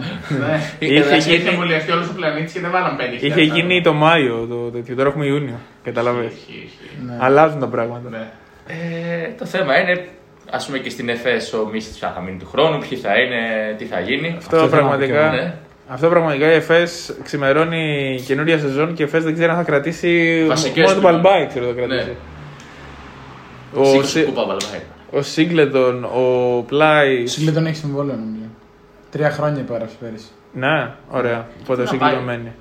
[0.42, 0.54] Ναι.
[0.84, 3.26] Είχε Είχε γίνει- εμβολιαστεί όλος ο πλανήτης και δεν βάλαμε 5.000.
[3.28, 5.58] Είχε γίνει το Μάιο το τέτοιο, τώρα έχουμε Ιούνιο.
[5.88, 6.32] Καταλαβες.
[6.38, 6.96] Ισχύει, ισχύει.
[7.26, 8.08] Αλλάζουν τα πράγματα.
[8.16, 8.24] Ναι.
[8.66, 9.94] Ε, το θέμα είναι,
[10.50, 13.40] ας πούμε και στην ΕΦΕΣ ο Μίσιτ θα μείνει του χρόνου, ποιοι θα είναι,
[13.78, 14.34] τι θα γίνει.
[14.38, 15.22] Αυτό, Αυτό θέλω να πραγματικά.
[15.22, 15.54] πω και εγώ, ναι.
[15.92, 20.44] Αυτό πραγματικά η ΕΦΕΣ ξημερώνει καινούρια σεζόν και η ΕΦΕΣ δεν ξέρει αν θα κρατήσει.
[20.48, 21.02] Βασικές μόνο τον του.
[21.22, 22.16] Παλμπάι ξέρω θα κρατήσει.
[23.74, 23.80] Ναι.
[23.80, 24.80] Ο, Σήκωσε Σι- κούπα, Βαλβάη.
[25.10, 27.30] ο Σίγκλετον, ο Πλάις.
[27.30, 28.44] Ο Σίγκλετον έχει συμβόλαιο νομίζω.
[29.10, 30.26] Τρία χρόνια υπέγραψε πέρυσι.
[30.52, 31.46] Ναι, ωραία.
[31.62, 32.52] Οπότε ο να Σίγκλετον πάει; μένει.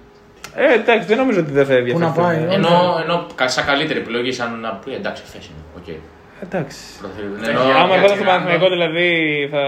[0.56, 2.18] Ε, εντάξει, δεν νομίζω ότι δεν θα Πού ενδιαφερθεί.
[2.18, 5.64] να πάει, ε; Ενώ, ενώ κα- σαν καλύτερη επιλογή, σαν να πει εντάξει, θέση είναι.
[5.78, 6.02] Οκ.
[6.44, 6.78] Εντάξει.
[7.00, 7.40] Πρωταθλητή.
[7.42, 8.30] Ναι, Ενώ, για- Άμα για ερχόταν στο Τσιράνο.
[8.32, 9.08] Παναθηναϊκό δηλαδή
[9.52, 9.64] θα...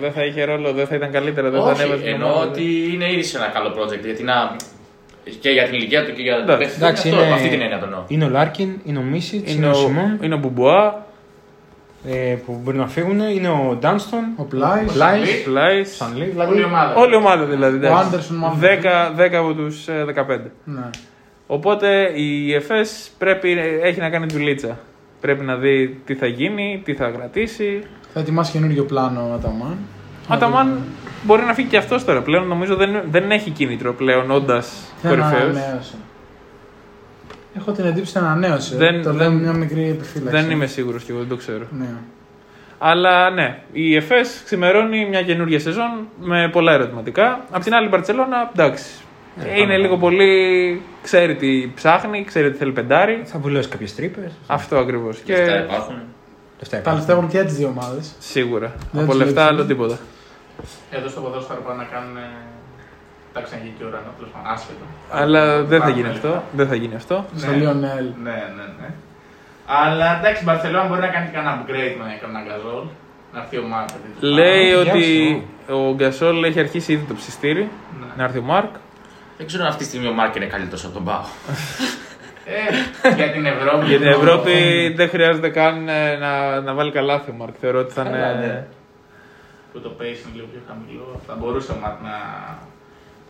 [0.00, 2.02] δεν θα είχε ρόλο, δεν θα ήταν καλύτερα, δεν θα όχι, ανέβαζε.
[2.02, 2.50] την εννοώ ομάδα.
[2.50, 4.04] ότι είναι ήδη σε ένα καλό project.
[4.04, 4.56] Γιατί να.
[5.40, 6.58] και για την ηλικία του και για Εντάξει.
[6.64, 8.02] παίχτη, Εντάξει, αυτό, είναι- αυτή την έννοια το εννοώ.
[8.08, 11.06] Είναι ο Λάρκιν, είναι ο Μίσιτς, είναι, Είναι ο ο, Σιμών είναι ο Μπουμπουά,
[12.08, 14.92] ε, που μπορεί να φύγουν, είναι ο Ντάνστον, Ο Πλάις.
[14.92, 15.96] Πλάις, Πλάις.
[15.96, 16.20] Σανλή.
[16.20, 16.94] Όλη η Δηλαδή, ομάδα.
[16.94, 17.76] Όλη η ομάδα δηλαδή.
[17.76, 18.06] εντάξει.
[18.06, 18.58] Άντερσον μάλλον.
[18.60, 20.50] 10, 10 από τους 15.
[20.64, 20.82] Ναι.
[21.46, 24.78] Οπότε η ΕΦΕΣ πρέπει, έχει να κάνει δουλίτσα.
[25.24, 27.82] Πρέπει να δει τι θα γίνει, τι θα κρατήσει.
[28.12, 29.76] Θα ετοιμάσει καινούριο πλάνο ο Αταμάν.
[30.28, 30.78] Ο Αταμάν
[31.22, 32.46] μπορεί να φύγει και αυτός τώρα πλέον.
[32.46, 35.42] Νομίζω δεν, δεν έχει κίνητρο πλέον όντας Δεν κορυφαίος.
[35.42, 35.94] ανανέωσε.
[37.56, 38.76] Έχω την εντύπωση ότι ανανέωσε.
[38.76, 40.40] Δεν- το δεν- λέω με μια μικρή επιφύλαξη.
[40.40, 41.64] Δεν είμαι σίγουρος και εγώ, δεν το ξέρω.
[41.78, 41.86] Ναι.
[42.78, 47.44] Αλλά ναι, η ΕΦΕΣ ξημερώνει μια καινούργια σεζόν με πολλά ερωτηματικά.
[47.50, 48.84] Απ' την άλλη, η Μπαρσελόνα, εντάξει.
[49.56, 50.82] Είναι λίγο πολύ.
[51.02, 53.22] ξέρει τι ψάχνει, ξέρει τι θέλει πεντάρι.
[53.24, 54.32] θα βουλώσει κάποιες τρύπες.
[54.46, 55.22] Αυτό ακριβώς.
[55.26, 55.94] Λεφτά Και υπάρχουν.
[56.82, 58.14] Τα λεφτά έχουν και τις δύο ομάδες.
[58.18, 58.72] σίγουρα.
[58.92, 59.54] Δεν Από τους λεφτά λείψει.
[59.54, 59.98] άλλο τίποτα.
[60.90, 62.16] Εδώ στο ποδόσφαιρο πάνε να κάνουν.
[63.32, 64.84] Τα ξαναγεί και ουρανό, τέλος πάντων, άσχετο.
[65.10, 66.28] Αλλά δεν θα Υπάρχουν γίνει λεφτά.
[66.28, 66.42] αυτό.
[66.52, 67.24] Δεν θα γίνει αυτό.
[67.36, 67.56] Στο Ναι.
[67.56, 68.06] Λιονέλ.
[68.22, 68.88] Ναι, ναι, ναι.
[69.66, 72.84] Αλλά εντάξει, η Μπαρσελόνα μπορεί να κάνει και ένα upgrade με ένα γκαζόλ.
[73.32, 73.88] Να έρθει ο Μάρκ.
[74.20, 75.02] Λέει γεια ότι
[75.68, 75.74] σου.
[75.88, 77.68] ο Γκασόλ έχει αρχίσει ήδη το ψιστήρι.
[78.00, 78.06] Ναι.
[78.16, 78.74] Να έρθει ο Μάρκ.
[79.36, 81.24] Δεν ξέρω αν αυτή τη στιγμή ο Μάρκ είναι καλύτερος από τον Πάο.
[82.46, 83.86] Ε, για την Ευρώπη.
[83.86, 84.52] Για την λοιπόν, Ευρώπη
[84.96, 87.54] δεν χρειάζεται καν ε, να, να βάλει καλάθι ο Μάρκ.
[87.60, 88.46] Θεωρώ ότι θα Καλά, είναι.
[88.46, 88.66] ναι.
[89.72, 91.20] Που το pace είναι λίγο πιο χαμηλό.
[91.26, 92.16] Θα μπορούσε ο Μάρκ να,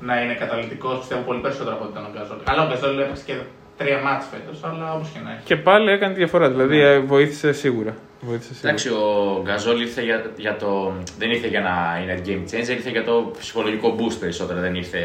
[0.01, 2.39] να είναι καταλητικός, πιστεύω πολύ περισσότερο από ό,τι ήταν ο Γκαζόλ.
[2.45, 3.35] Αλλά ο Γκαζόλ έπαιξε και
[3.77, 5.45] τρία μάτς φέτος, αλλά όπως και να έχει.
[5.45, 6.51] Και πάλι έκανε τη διαφορά.
[6.51, 7.95] Δηλαδή ε, βοήθησε σίγουρα.
[8.21, 8.69] Βοήθησε σίγουρα.
[8.69, 10.93] Εντάξει, ο Γκαζόλ ήρθε για, για το.
[11.19, 14.61] Δεν ήρθε για να είναι game changer, ήρθε για το ψυχολογικό boost περισσότερο.
[14.61, 15.01] Δεν ήρθε.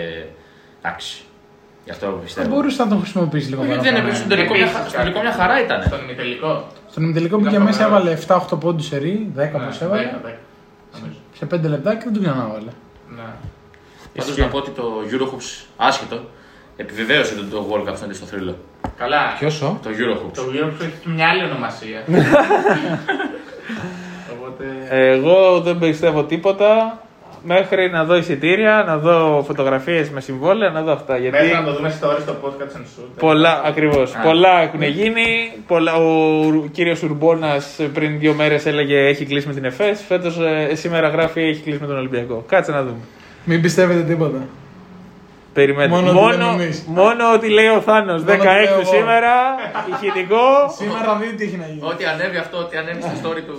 [0.82, 1.22] Εντάξει.
[1.86, 2.50] Γι' αυτό Θα πιστεύω.
[2.50, 4.04] μπορούσες να τον χρησιμοποιήσεις λίγο Όχι, δεν παραπάνω.
[4.04, 5.84] έπαιξε στον τελικό, μια, χα- στον τελικό μια χαρά ήταν.
[5.84, 6.68] Στον ημιτελικό.
[6.90, 7.96] Στον ημιτελικό Ήταν μπήκε μέσα, φοβερό.
[8.02, 8.18] έβαλε
[8.56, 10.02] 7-8 πόντους σε ρί, 10 Ναι, πώ έβαλε.
[10.04, 10.38] δέκα, δέκα,
[11.00, 11.20] νομίζω.
[11.40, 12.72] Σε 5 λεπτά και δεν του ξανάβαλε.
[13.16, 13.22] Ναι.
[14.16, 16.20] Πάντως να πω ότι το Eurohoops άσχετο
[16.78, 18.56] επιβεβαίωσε ότι το World Cup φαίνεται στο θρύλο.
[18.98, 19.36] Καλά.
[19.40, 20.34] Ποιος ο; Το Eurohoops.
[20.34, 22.04] Το Europe έχει και μια άλλη ονομασία.
[24.34, 24.66] Οπότε.
[24.90, 27.02] Εγώ δεν πιστεύω τίποτα
[27.44, 31.18] μέχρι να δω εισιτήρια, να δω φωτογραφίες με συμβόλαια, να δω αυτά.
[31.18, 33.08] Γιατί Μέχρι να το δούμε story στο podcast and shoot.
[33.20, 34.16] πολλά, ακριβώς.
[34.16, 34.20] Α.
[34.22, 35.52] Πολλά έχουν γίνει.
[35.68, 36.06] Πολλά, ο
[36.72, 40.02] κύριος Ουρμπόνας πριν δύο μέρες έλεγε έχει κλείσει με την ΕΦΕΣ.
[40.08, 40.38] Φέτος
[40.74, 42.44] σήμερα γράφει έχει κλείσει με τον Ολυμπιακό.
[42.48, 43.00] Κάτσε να δούμε.
[43.44, 44.40] Μην πιστεύετε τίποτα.
[45.54, 45.96] Περιμένετε.
[45.96, 46.84] Μόνο ότι μόνο, λέμε εμείς.
[46.88, 48.22] μόνο ότι λέει ο Θάνος.
[48.24, 48.84] 16 ότι λέω εγώ.
[48.96, 49.34] σήμερα,
[49.94, 50.46] ηχητικό.
[50.82, 51.80] Σήμερα δείτε τι έχει να γίνει.
[51.92, 53.58] Ό,τι ανέβει αυτό, ό,τι ανέβει στο story του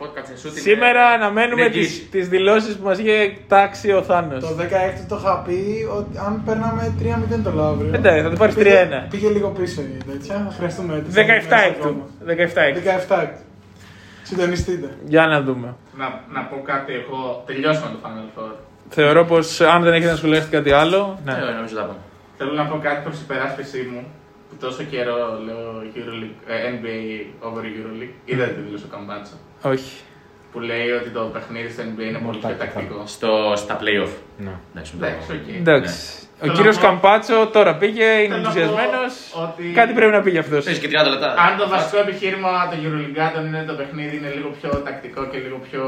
[0.00, 0.50] podcast and shoot.
[0.50, 2.00] είναι- Σήμερα αναμένουμε είναι τις, εγγύηση.
[2.14, 4.40] τις δηλώσεις που μας είχε τάξει ο Θάνος.
[4.44, 7.94] Το 16 το είχα πει ότι αν παίρναμε 3-0 το αύριο.
[7.94, 9.06] Εντάξει, θα το πάρεις πήγε- 3-1.
[9.10, 10.34] Πήγε λίγο πίσω η τέτοια.
[10.48, 11.12] Θα χρειαστούμε έτος.
[11.12, 11.88] 17 Μέσα έκτου.
[11.88, 12.04] ακόμα.
[12.24, 12.80] 17 έκτου.
[12.80, 13.42] 17 έκτου.
[14.22, 14.88] Συντονιστείτε.
[15.04, 15.74] Για να δούμε.
[15.98, 17.42] Να, να πω κάτι εγώ.
[17.46, 18.52] Τελειώσαμε το Final Four.
[18.88, 21.18] Θεωρώ πως αν δεν έχετε να σχολιάσετε κάτι άλλο.
[21.24, 21.32] Ναι.
[21.32, 21.98] Ναι, νομίζω τα πάμε.
[22.38, 24.04] Θέλω να πω κάτι προς υπεράσπιση μου.
[24.50, 28.14] Που τόσο καιρό λέω Euroleague, ε, NBA over Euroleague.
[28.24, 29.34] Είδατε τι δήλωσε ο Καμπάτσα.
[29.62, 30.02] Όχι.
[30.52, 33.02] Που λέει ότι το παιχνίδι στο NBA είναι πολύ πιο τακτικό.
[33.06, 34.12] Στο, στα playoff.
[34.38, 34.50] Ναι.
[34.72, 35.56] Εντάξει, μην το- Εντάξει, οκ.
[35.62, 35.94] Εντάξει.
[36.42, 39.12] Ο Θέλω κύριος να πω- Καμπάτσο τώρα πήγε, είναι Θέλω να ενθουσιασμένος.
[39.34, 40.64] πω ότι- Κάτι πρέπει να πει γι' αυτός.
[40.64, 41.28] Παίζει και 30 λεπτά.
[41.46, 45.38] Αν το βασικό επιχείρημα των Euroleague είναι ότι το παιχνίδι είναι λίγο πιο τακτικό και
[45.44, 45.82] λίγο πιο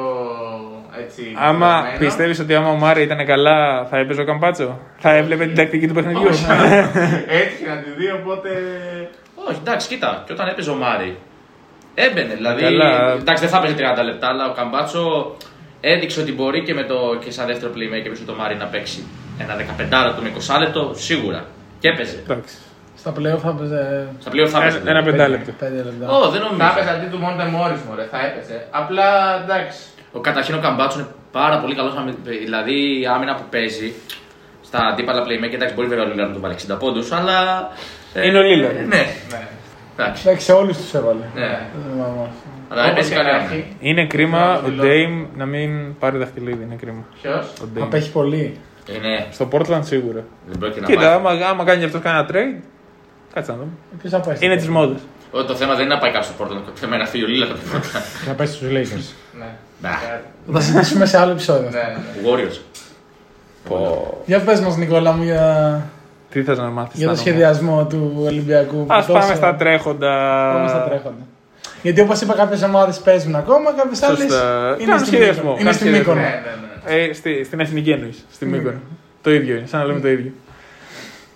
[1.04, 1.22] έτσι.
[1.48, 1.98] Άμα δεδομένο.
[1.98, 5.86] πιστεύεις ότι άμα ο Μάρι ήταν καλά θα έπαιζε ο Καμπάτσο; Θα έβλεπε την τακτική
[5.88, 6.28] του παιχνιδιού;
[7.40, 8.48] Έτυχε να τη δει, οπότε.
[9.48, 10.22] Όχι, εντάξει, κοίτα.
[10.26, 11.16] Και όταν έπαιζε ο Μάρι,
[11.94, 12.34] έμπαινε.
[12.34, 13.12] Δηλαδή, Καλά.
[13.12, 15.36] εντάξει, δεν θα έπαιζε 30 λεπτά, αλλά ο Καμπάτσο
[15.80, 19.06] έδειξε ότι μπορεί και, με το, και σαν δεύτερο playmaker πίσω το Μάρι να παίξει
[19.38, 21.44] ένα 15 λεπτό με 20 λεπτό σίγουρα.
[21.80, 22.16] Και έπαιζε.
[22.22, 22.54] Εντάξει.
[22.96, 23.74] Στα playoff θα παίζει
[24.20, 24.78] Στα πλέον θα έπαιζε.
[24.78, 25.52] Ένα- Ένα πεντάλεπτο.
[25.60, 26.06] 5 λεπτά.
[26.16, 26.58] Ω, δεν νομίζω.
[26.62, 28.66] Θα έπαιζε αντί του Μόντε Μόρι, μωρέ, θα έπαιζε.
[28.70, 29.06] Απλά
[29.42, 29.78] εντάξει.
[30.12, 31.92] Ο καταρχήν ο Καμπάτσο είναι πάρα πολύ καλός.
[32.44, 33.92] Δηλαδή η άμυνα που παίζει
[34.64, 37.68] Στα αντίπαλα playmaker, εντάξει, μπορεί βέβαια ο Λίλαρντ να του βάλει 60 πόντους, αλλά.
[38.14, 38.86] ε, Είναι ο Lillard.
[38.88, 39.02] Ναι,
[40.02, 40.22] εντάξει.
[40.26, 41.24] Εντάξει, σε όλους τους έβαλε.
[41.34, 41.44] Ναι.
[41.44, 41.58] Ε,
[41.98, 42.28] μα- μα.
[42.68, 43.64] Αλλά δεν παίζει κανένα.
[43.80, 46.62] Είναι κρίμα ο Dame να μην πάρει δαχτυλίδι.
[46.64, 47.04] Είναι κρίμα.
[47.22, 47.82] Ποιος; Ο Dame.
[47.82, 48.58] Απέχει πολύ.
[48.96, 49.26] Είναι.
[49.30, 50.24] Στο Portland σίγουρα.
[50.48, 51.08] Δεν πρόκειται να Κοίτα, πάει.
[51.14, 52.62] άμα, άμα κάνει αυτός κανένα trade,
[53.34, 53.70] κάτσε να δούμε.
[53.98, 54.36] Ποιος θα πάει.
[54.40, 55.00] Είναι της μόδας.
[55.30, 56.62] Ό, Το θέμα δεν είναι να πάει κάποιο στο Portland.
[56.66, 57.56] Το θέμα είναι να φύγει ο Λίλαρντ.
[58.26, 59.14] Θα πάει στους Lakers.
[59.38, 59.46] Ναι.
[59.82, 59.90] Να.
[60.52, 61.70] Θα συζητήσουμε σε άλλο επεισόδιο.
[61.70, 62.28] Ναι, ναι.
[62.30, 62.58] Warriors.
[64.26, 65.82] Για πες μας, Νικόλα μου, για,
[66.32, 66.98] Τι θες να μάθεις.
[66.98, 68.86] για το σχεδιασμό του Ολυμπιακού.
[68.86, 70.50] που Α τόσο- πάμε στα τρέχοντα.
[70.54, 71.26] Πάμε στα τρέχοντα.
[71.82, 74.18] Γιατί όπως είπα, κάποιες ομάδες παίζουν ακόμα, κάποιες άλλες.
[74.20, 74.74] Σωστά.
[74.78, 75.50] Είναι Κάνουν στη σχεδιασμό.
[75.50, 75.52] Μύκονο.
[75.52, 76.12] Είναι Κάνουν στη σχεδιασμό.
[76.14, 76.20] Μύκονο.
[76.20, 76.42] Ναι,
[76.90, 77.02] ναι, ναι.
[77.08, 78.26] Ε, στη, στην εθνική εννοείς.
[78.32, 78.78] Στη Μύκονο.
[79.22, 80.32] Το ίδιο είναι, σαν να λέμε το ίδιο.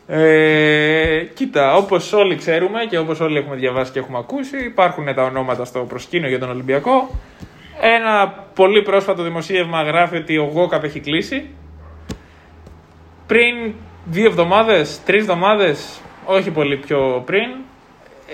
[0.09, 5.23] Ε, κοίτα, όπως όλοι ξέρουμε και όπως όλοι έχουμε διαβάσει και έχουμε ακούσει, υπάρχουν τα
[5.23, 7.11] ονόματα στο προσκήνιο για τον Ολυμπιακό.
[7.81, 11.51] Ένα πολύ πρόσφατο δημοσίευμα γράφει ότι ο Γόκαπ έχει κλείσει.
[13.27, 13.75] Πριν
[14.11, 17.49] δύο εβδομάδες, τρεις εβδομάδες, όχι πολύ πιο πριν,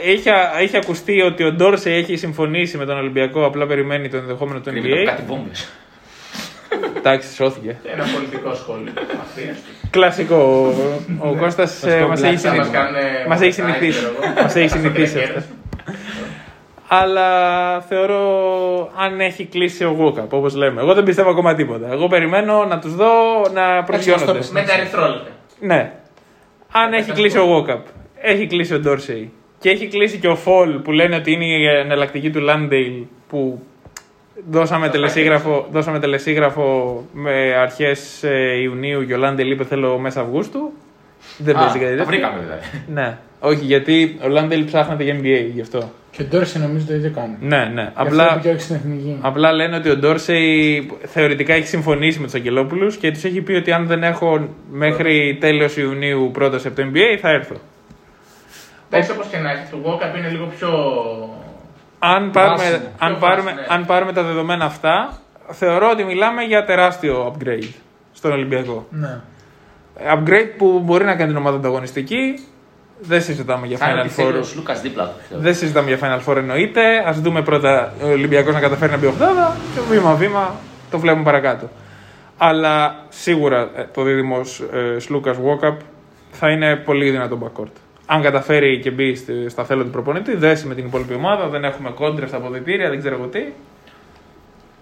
[0.04, 0.30] είχε,
[0.62, 4.70] είχε ακουστεί ότι ο Ντόρσε έχει συμφωνήσει με τον Ολυμπιακό, απλά περιμένει το ενδεχόμενο του
[4.70, 5.04] Κρύβει NBA.
[5.06, 5.68] κάτι βόμβες.
[6.96, 7.76] Εντάξει, σώθηκε.
[7.82, 8.92] Και ένα πολιτικό σχόλιο.
[9.22, 9.68] Αστείαστο.
[9.90, 10.36] Κλασικό.
[11.20, 12.56] Ο, ο Κώστας ε, μας έχει, Θα συνηθίσει.
[12.58, 12.94] μας κάνουν
[13.28, 14.06] Μας έχει συνηθίσει.
[14.42, 15.42] Μας έχει συνηθίσει αυτό.
[16.88, 18.20] Αλλά θεωρώ
[18.96, 20.80] αν έχει κλείσει ο Γούκαπ, όπως λέμε.
[20.80, 21.88] Εγώ δεν πιστεύω ακόμα τίποτα.
[21.92, 23.10] Εγώ περιμένω να τους δω
[23.54, 24.40] να προσγειώνονται.
[24.52, 25.30] Με τα ερυθρόλεπτα.
[25.62, 25.92] Ναι.
[26.72, 27.86] Αν έχει κλείσει ο Γούκαπ,
[28.20, 31.66] έχει κλείσει ο Ντόρσεϊ και έχει κλείσει και ο Φολ που λένε ότι είναι η
[31.66, 33.62] εναλλακτική του Λάντεϊλ που
[34.50, 40.72] δώσαμε τελεσίγραφο, δώσαμε τελεσίγραφο με αρχές ε, Ιουνίου και ο Λάντεϊλ είπε θέλω μέσα Αυγούστου.
[41.38, 42.04] Δεν παίζει κάτι Το τέτοιο.
[42.04, 42.62] βρήκαμε δηλαδή.
[42.86, 43.18] Ναι.
[43.44, 45.90] Όχι, γιατί ο Λάντελ ψάχνεται για NBA γι' αυτό.
[46.10, 47.36] Και ο Ντόρση νομίζω το ίδιο κάνει.
[47.40, 47.82] Ναι, ναι.
[47.82, 49.18] Γι' αυτό Απλά, είπε και όχι στην εθνική.
[49.20, 53.52] απλά λένε ότι ο Ντόρσεϊ θεωρητικά έχει συμφωνήσει με τους Αγγελόπουλους και τους έχει πει
[53.52, 57.54] ότι αν δεν έχω μέχρι τέλος Ιουνίου πρόταση από το NBA θα έρθω.
[58.90, 60.68] Εντάξει, όπως και να έχει, το Walkup είναι λίγο πιο.
[61.98, 62.88] Αν πάρουμε, Βάσιμο.
[62.98, 63.74] αν, Πιο πάρουμε, βάσιμο, ναι.
[63.74, 65.18] αν πάρουμε τα δεδομένα αυτά,
[65.50, 67.68] θεωρώ ότι μιλάμε για τεράστιο upgrade
[68.12, 68.86] στον Ολυμπιακό.
[68.90, 69.20] Ναι.
[70.14, 72.38] Upgrade που μπορεί να κάνει την ομάδα ανταγωνιστική.
[73.04, 74.42] Δεν συζητάμε για Κάνει Final ό,τι θέλει Four.
[74.42, 75.12] ο Λούκας δίπλα του.
[75.18, 75.40] πιστεύω.
[75.40, 76.80] Δεν συζητάμε για Final Four εννοείται.
[77.08, 80.54] Α δούμε πρώτα ο Ολυμπιακός να καταφέρει να μπει οχτάδα και βήμα-βήμα
[80.90, 81.68] το βλέπουμε παρακάτω.
[82.38, 85.76] Αλλά σίγουρα ε, το δίδυμος ε, Σλούκα Walkup
[86.30, 87.72] θα είναι πολύ δυνατό backcourt.
[88.06, 91.64] Αν καταφέρει και μπει στη- στα θέλω του προπονητή, δέσει με την υπόλοιπη ομάδα, δεν
[91.64, 93.38] έχουμε κόντρε στα αποδητήρια, δεν ξέρω εγώ τι.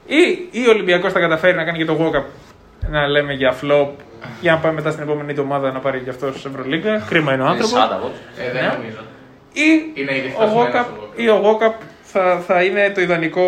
[0.06, 2.22] Ή, ή ο Ολυμπιακός θα καταφέρει να κάνει και το Walkup
[2.90, 3.88] να λέμε για flop
[4.40, 6.98] για να πάει μετά στην επόμενη εβδομάδα να πάρει και αυτός Ευρωλίγκα.
[7.08, 7.78] Κρίμα είναι ο Είναι άνθρωπος.
[7.78, 8.40] 40 votes.
[8.48, 8.72] Ε, δεν Ναι.
[8.76, 8.98] νομίζω.
[9.52, 11.20] Ή Είναι ήδη ο φτασμένος Walkup, ο Walkup.
[11.20, 13.44] ή ο Walkup θα, θα είναι το ιδανικό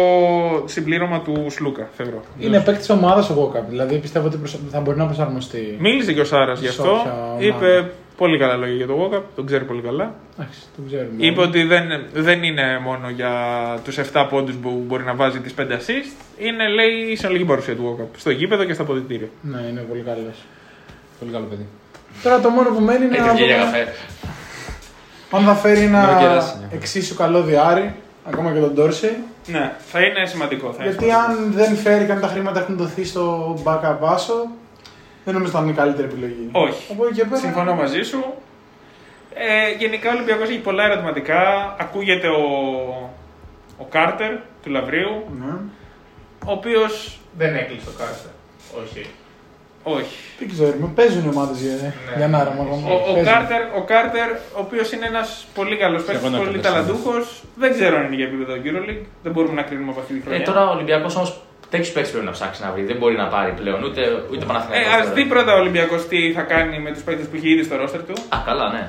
[0.65, 2.23] συμπλήρωμα του Σλούκα, θεωρώ.
[2.39, 3.65] Είναι παίκτης ομάδας ο Walkup.
[3.69, 5.77] Δηλαδή πιστεύω ότι προσ- θα μπορεί να προσαρμοστεί.
[5.81, 6.91] Μίλησε και ο Σάρας γι' Σε αυτό.
[6.93, 7.43] όποια ομάδα.
[7.45, 10.15] Είπε πολύ καλά λόγια για το Walkup, τον ξέρει πολύ καλά.
[10.39, 11.11] Εντάξει, το ξέρουμε.
[11.17, 13.33] Είπε ότι δεν, δεν είναι μόνο για
[13.85, 16.13] τους 7 πόντους που μπορεί να βάζει τις 5 assist.
[16.39, 18.17] Είναι, λέει, η συνολική παρουσία του Walkup.
[18.17, 19.29] Στο γήπεδο και στα αποδητήρια.
[19.43, 20.37] Ναι, είναι πολύ καλός.
[21.19, 21.67] Πολύ καλό παιδί.
[22.23, 23.93] Τώρα το μόνο που μένει είναι Έχει να βγει για δούμε καφέ.
[25.31, 26.77] αν θα φέρει Να ένα κεράσει, ναι.
[26.77, 27.95] εξίσου καλό διάρρη,
[28.25, 29.17] ακόμα και τον Ντόρσεϊ.
[29.47, 30.73] Ναι, θα είναι σημαντικό.
[30.73, 34.47] Θα είναι Γιατί αν δεν φέρει και αν τα χρήματα έχουν δοθεί στο backup Βάσο,
[35.25, 36.49] δεν νομίζω ότι θα είναι η καλύτερη επιλογή.
[36.53, 36.93] Όχι.
[36.93, 37.41] Από εκεί και πέρα.
[37.41, 38.25] Συμφωνώ μαζί σου.
[39.35, 41.41] Ε, γενικά ο Ολυμπιακός έχει πολλά ερωτηματικά.
[41.81, 42.43] Ακούγεται ο,
[43.79, 44.33] ο Κάρτερ
[44.63, 45.53] του Λαβρίου, Ναι.
[46.47, 48.31] ο οποίος Δεν έκλεισε το κάρτα.
[48.85, 49.07] Όχι.
[49.83, 50.17] όχι.
[50.39, 50.91] Δεν ξέρουμε.
[50.95, 52.89] Παίζουν οι ομάδες για, για να άραμα ακόμα.
[52.91, 53.25] Ο, ο, Παίζουν.
[53.33, 56.63] Κάρτερ, ο Κάρτερ, ο οποίος είναι ένας πολύ καλός παίκτης, Συμφωνώ πολύ 100%.
[56.63, 57.43] ταλαντούχος.
[57.55, 59.05] Δεν ξέρω αν είναι για επίπεδο EuroLeague.
[59.23, 60.45] Δεν μπορούμε να κρίνουμε από αυτή τη Ε, χρονιά.
[60.45, 61.41] τώρα ο Ολυμπιακός όμως
[61.73, 62.87] τέτοιου παίξει πρέπει να ψάξεις να βρεις.
[62.87, 64.01] Δεν μπορεί να πάρει πλέον ούτε,
[64.33, 65.13] ούτε Ε, Παναθηναϊκός ας τώρα.
[65.17, 68.03] δει πρώτα ο Ολυμπιακός τι θα κάνει με τους παίκτες που έχει ήδη στο ρόστερ
[68.09, 68.13] του.
[68.35, 68.85] Α, καλά, ναι.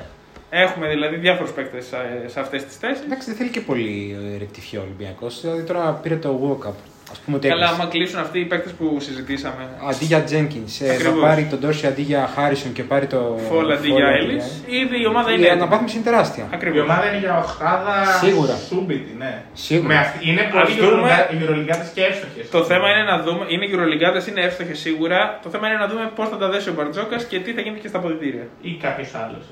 [0.50, 3.04] Έχουμε δηλαδή διάφορους παίκτες ε, σε αυτές τις θέσεις.
[3.04, 5.40] Εντάξει, δεν θέλει και πολύ ε, ρεκτιφιό ο Ολυμπιακός.
[5.40, 6.72] Δηλαδή τώρα πήρε το World
[7.14, 7.18] Cup.
[7.20, 7.80] Α πούμε ότι Καλά, έκλεισε.
[7.82, 9.62] άμα κλείσουν αυτοί οι παίκτες που συζητήσαμε.
[9.90, 11.20] Αντί για Jenkins, ε, θα Ακριβώς.
[11.20, 13.20] πάρει τον Ντόρση αντί για Χάρισον και πάρει το.
[13.48, 14.44] Φόλ αντί Fall για αντί Έλλης.
[14.82, 15.60] Ήδη η ομάδα Η είναι έτοιμη.
[15.60, 16.44] αναβάθμιση είναι τεράστια.
[16.44, 16.82] Η Ακριβώς.
[16.82, 18.56] ομάδα είναι για οχτάδα Σίγουρα.
[18.68, 19.32] σούμπιτη, ναι.
[19.52, 19.88] Σίγουρα.
[19.88, 22.48] Με αυτή, είναι πολύ Ας δούμε- γυρολιγκάτε και εύστοχες.
[22.50, 25.38] Το θέμα είναι να δούμε, είναι γυρολιγκάδε, είναι εύστοχες σίγουρα.
[25.42, 27.78] Το θέμα είναι να δούμε πώς θα τα δέσει ο Μπαρτζόκας και τι θα γίνει
[27.78, 28.46] και στα αποδητήρια.
[28.60, 29.44] Ή κάποιος άλλος.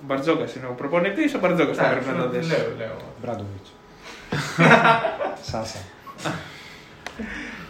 [0.00, 2.48] Ο Μπαρτζόκας είναι ο προπονητής, ο Μπαρτζόκας θα πρέπει να τα δέσει.
[2.48, 2.96] Λέω, λέω.
[3.22, 3.68] Μπράντοβιτς.
[5.50, 5.78] Σάσα.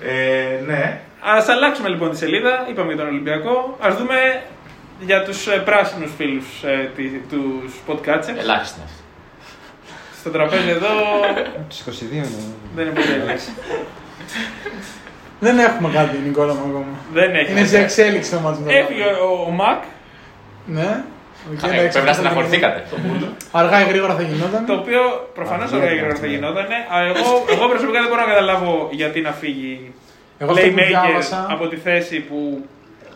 [0.03, 1.01] Ε, ναι.
[1.21, 2.67] Α αλλάξουμε λοιπόν τη σελίδα.
[2.71, 3.77] Είπαμε για τον Ολυμπιακό.
[3.81, 4.43] Α δούμε
[5.01, 6.91] για τους πράσινους φίλους ε,
[7.29, 8.37] τους Podcatcher.
[8.38, 9.03] Ελάχιστη είναι αυτή.
[10.21, 10.88] Στο τραπέζι εδώ
[11.69, 12.27] Τους 22 είναι.
[12.77, 13.51] δεν είναι ποτέ λέξη.
[15.41, 16.85] Δεν έχουμε κάτι Νικόλα μου ακόμα.
[17.12, 17.51] Δεν έχει.
[17.51, 19.83] Είναι σε εξέλιξη το μάτι με Έφυγε ο, ο Μακ,
[20.67, 21.05] Ναι.
[21.51, 22.79] Οκ, Ε, εντάξει, Πρέπει να αυτό θα στεναχωρηθήκατε.
[23.61, 24.61] Αργά ή γρήγορα θα γινόταν.
[24.71, 25.01] το οποίο
[25.39, 26.33] προφανώς Α, αργά ή ναι, γρήγορα θα ναι.
[26.35, 26.67] γινόταν.
[27.19, 29.93] Εγώ, εγώ προσωπικά δεν μπορώ να καταλάβω γιατί να φύγει
[30.43, 32.39] Εγώ αυτό που playmaker διάβασα, από τη θέση που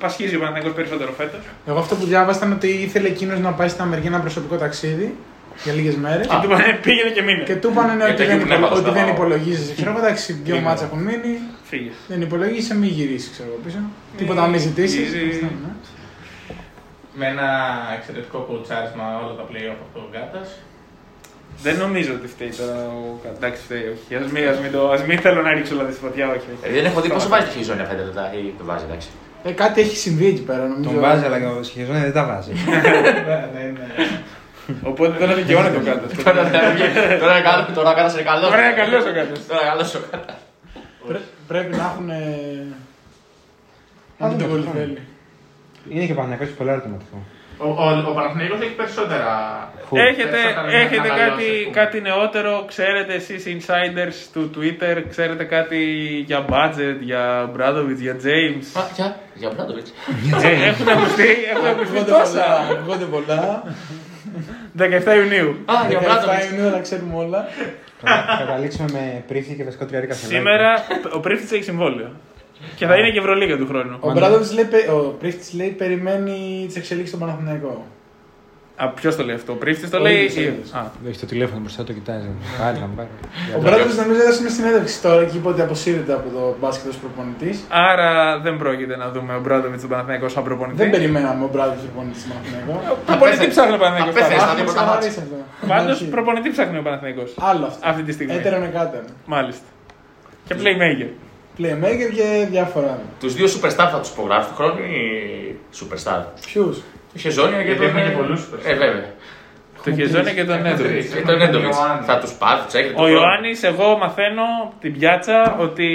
[0.02, 1.40] πασχίζει ο Παναθηναϊκός περισσότερο φέτος.
[1.70, 5.08] εγώ αυτό που διάβασα ήταν ότι ήθελε εκείνος να πάει στην Αμερική ένα προσωπικό ταξίδι
[5.64, 6.26] για λίγες μέρες.
[6.26, 7.42] Και του είπανε, πήγαινε και μείνε.
[7.42, 9.72] Και του είπανε ναι, Γιατί ότι εκεί δεν, που υπο- έβαλα ότι στο- δεν υπολογίζει.
[9.76, 10.66] Ξέρω εγώ, εντάξει, δύο Λίγο.
[10.66, 11.32] μάτσα έχουν μείνει.
[11.70, 11.94] Φύγες.
[12.08, 13.78] Δεν υπολογίζει, μη γυρίσεις, ξέρω εγώ πίσω.
[14.16, 15.06] Τίποτα να μην ζητήσεις.
[17.16, 17.20] Γυρίζει.
[17.20, 17.48] Με ένα
[17.96, 20.40] εξαιρετικό κουτσάρισμα όλα τα play-off από τον Γκάτα.
[21.66, 24.14] Δεν νομίζω ότι φταίει τώρα ο Κα- Εντάξει, φταίει, όχι.
[24.24, 26.36] Ας μην, ας μην, το, ας μην θέλω να ρίξω όλα στη φωτιά, όχι.
[26.54, 26.62] όχι.
[26.62, 29.08] Ε, Δεν έχω δει πόσο βάζει τη χιζόνια φέτο λεπτά ή το βάζει, εντάξει.
[29.44, 30.90] Ε, κάτι έχει συμβεί εκεί πέρα, νομίζω.
[30.90, 32.52] Τον βάζει, αλλά και ο σχεδιασμό δεν τα βάζει.
[33.54, 33.86] Ναι, ναι.
[34.82, 36.22] Οπότε δεν δικαιώνεται ο κάτω.
[36.22, 36.50] Τώρα
[37.20, 38.50] τώρα είναι καλό, τώρα ο Κάτας είναι καλός.
[38.52, 39.46] Ωραία, καλός ο Κάτας.
[39.46, 40.36] Τώρα είναι καλός ο Κάτας.
[41.06, 42.10] Πρέ- πρέπει να έχουν.
[44.18, 44.98] Να μην τον κολυφέλει.
[45.88, 47.16] Είναι και ο Παναγιώτης πολύ ερωτηματικό.
[47.58, 49.28] Ο, ο, ο Παναθηναϊκός έχει περισσότερα.
[49.92, 51.74] Έχετε, περισσότερα να έχετε αναλώσει, κάτι, ας πούμε.
[51.80, 55.80] κάτι νεότερο, ξέρετε εσείς insiders του Twitter, ξέρετε κάτι
[56.26, 58.64] για budget, για Μπράδοβιτς, για James.
[58.74, 59.92] Μα, Για, για Μπράντοβιτς.
[60.70, 62.44] έχουν ακουστεί, έχουν ακουστεί Ακούγονται τόσα.
[62.44, 62.78] πολλά.
[62.78, 63.62] Ακούγονται πολλά.
[64.78, 65.50] 17 Ιουνίου.
[65.72, 66.50] Α, για 17 Μπράντοβιτς.
[66.50, 67.40] Ιουνίου θα ξέρουμε όλα.
[68.00, 70.70] Θα καταλήξουμε με πρίφη και βασικό τριάρικα σε Σήμερα
[71.12, 72.10] ο Πρίφτης έχει συμβόλαιο.
[72.76, 73.96] Και θα είναι και Ευρωλίγα του χρόνου.
[74.00, 77.84] Ο Μπράδοβιτς λέει, πε- ο Πρίφτης λέει περιμένει τις εξελίξεις στον Παναθηναϊκό.
[78.84, 80.14] Α, ποιος το λέει αυτό, ο Πρίφτης το Ο λέει.
[80.14, 80.72] ίδιος, ο ή- ίδιος.
[80.72, 82.28] Α, Έχεις το τηλέφωνο μπροστά του, κοιτάζεις.
[82.60, 83.08] Πάρει, θα μου πάρει.
[83.56, 86.96] Ο Μπράδοβιτς νομίζω έδωσε μια συνέντευξη τώρα και είπε ότι αποσύρεται από το μπάσκετ ως
[86.96, 87.56] προπονητής.
[87.90, 88.10] Άρα
[88.44, 90.76] δεν πρόκειται να δούμε ο Μπράδοβιτς στον Παναθηναϊκό σαν προπονητή.
[90.82, 92.74] Δεν περιμέναμε ο Μπράδοβιτς προπονητή στον Παναθηναϊκό.
[93.06, 94.14] Προπονητή ψάχνει ο Παναθηναϊκός.
[94.14, 94.38] Απέθεσε.
[94.38, 94.46] πάντα.
[94.46, 95.36] θα Έχουμε δει πρώτα ξεκαθαρίσει αυτό.
[95.72, 96.08] Πάντως Όχι.
[96.16, 97.28] προπονητή ψάχνει ο Παναθηναϊκός.
[97.50, 97.80] Άλλο αυτό.
[97.90, 98.32] Αυτή τη στιγμή.
[98.38, 99.10] Έτερον εκάτερον.
[99.34, 99.66] Μάλιστα.
[100.46, 101.10] Και playmaker.
[101.58, 102.98] Playmaker και διάφορα.
[103.20, 105.00] Τους δύο superstar θα τους υπογράψει του χρόνου ή
[105.80, 106.22] superstar.
[106.52, 107.86] Ποιους; Το Χεζόνια και Γιατί τον...
[107.88, 108.64] έχουμε και πολλούς superstar.
[108.70, 109.04] Ε, βέβαια.
[109.84, 110.92] Το Χεζόνια και τον Έχουμε Έντοβιτ.
[110.92, 111.06] τρεις.
[111.14, 111.76] Και τον Έντοβιτς.
[112.06, 112.92] Θα τους πάρει, τους έχει.
[112.96, 115.86] Ο Ιωάννης, εγώ μαθαίνω από την πιάτσα ότι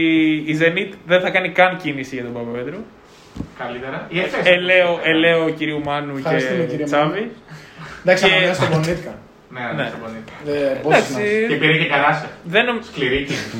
[0.45, 2.79] η Zenit δεν θα κάνει καν κίνηση για τον Παπαπέτρου.
[3.59, 4.05] Καλύτερα.
[4.09, 4.45] Η Εφές.
[4.45, 7.31] Ελέω, ελέω κυρίου Μάνου Ευχαριστούμε, κύριε και Τσάβη.
[8.01, 9.13] Εντάξει, Και- ανανέωσε τον πονήθηκα.
[9.53, 9.83] Ναι, Ναι.
[9.83, 10.19] ναι, συμφωνεί.
[10.83, 12.29] Πόσο να Και πήρε και καράσια.
[12.43, 12.77] δεν νομ...
[12.89, 13.57] Σκληρή κίνηση.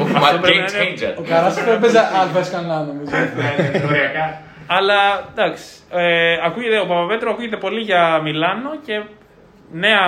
[0.00, 1.12] Ο Αυτό πρέπει Game να είναι- changer.
[1.18, 3.10] Ο Καράσι δεν παίζει αλφα κανένα νομίζω.
[3.16, 4.40] Ναι, ναι, Οριακά.
[4.66, 4.98] Αλλά
[5.34, 5.64] εντάξει.
[5.90, 9.02] Ε, ακούγεται, ο Παπαπέτρου ακούγεται πολύ για Μιλάνο και
[9.72, 10.00] νέα,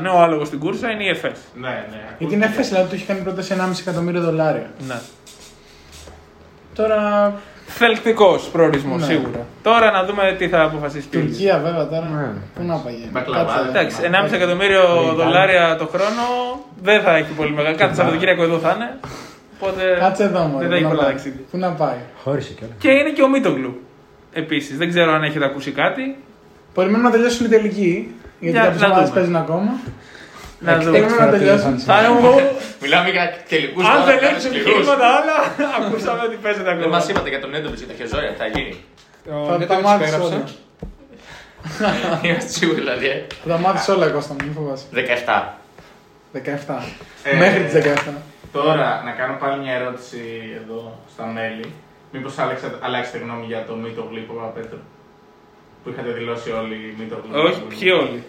[0.00, 1.40] νέο άλογο στην κούρσα είναι η ΕΦΕΣ.
[1.54, 2.00] Ναι, ναι.
[2.18, 4.70] Για την έφεση δηλαδή του έχει κάνει πρόταση 1,5 εκατομμύριο δολάρια.
[4.88, 4.94] Ναι.
[6.74, 7.32] Τώρα.
[7.68, 9.06] Θελκτικός προορισμός Ναι.
[9.06, 9.46] σίγουρα.
[9.62, 11.36] Τώρα να δούμε τι θα αποφασίσει και ο ίδιος.
[11.36, 12.08] Τουρκία βέβαια τώρα.
[12.14, 12.28] Ναι.
[12.54, 12.94] Πού να πάει.
[13.12, 13.52] Μπακλαβά.
[13.54, 13.68] Κάτσε.
[13.68, 14.82] Εντάξει, 1,5 εκατομμύριο
[15.16, 16.22] δολάρια το χρόνο
[16.82, 17.76] δεν θα έχει πολύ μεγάλο.
[17.76, 18.98] Κάθε Σαββατοκύριακο εδώ θα είναι.
[19.60, 20.58] Οπότε Κάτσε εδώ μόνο.
[20.58, 21.40] δεν θα έχει πολλά ταξίδια.
[21.50, 21.96] Πού να πάει.
[22.24, 22.76] Χώρισε κιόλας.
[22.78, 23.80] Και είναι και ο Μίτογλου.
[24.32, 26.16] Επίσης, δεν ξέρω αν έχετε ακούσει κάτι.
[26.74, 28.14] Περιμένουμε να τελειώσουν οι τελικοί.
[28.40, 29.20] Γιατί Για κάποιε να ομάδες δούμε.
[29.20, 29.70] παίζουν ακόμα.
[30.58, 30.90] Να δούμε.
[30.90, 31.78] Περιμένουμε να τελειώσουν.
[31.78, 34.72] Θα είναι ο- Μιλάμε για τελικούς Αν τώρα, δεν κάνουν έξω σκληρούς.
[34.80, 35.36] τίποτα άλλα,
[35.78, 36.96] ακούσαμε ότι παίζεται Δεν ακόμα.
[36.96, 38.74] μας είπατε για τον Έντοβιτς και τα Χεζόνια, τι θα γίνει.
[39.48, 40.44] Θα τα μάθεις όλα.
[42.26, 43.06] Είμαστε σίγουροι δηλαδή.
[43.06, 43.24] ε.
[43.42, 44.84] Θα τα μάθεις όλα, Κώστα μου, μην φοβάσαι.
[44.92, 45.58] 17.
[46.32, 46.82] 17.
[47.22, 48.10] Ε, Μέχρι τις 17.
[48.52, 50.20] Τώρα να κάνω πάλι μια ερώτηση
[50.62, 51.72] εδώ στα μέλη.
[52.12, 52.34] Μήπως
[52.80, 54.78] αλλάξετε γνώμη για το Μήτο Γλύπο Παπαπέτρου.
[55.82, 57.40] Που είχατε δηλώσει όλοι Μήτο Γλύπο.
[57.48, 58.24] Όχι, ποιοι όλοι;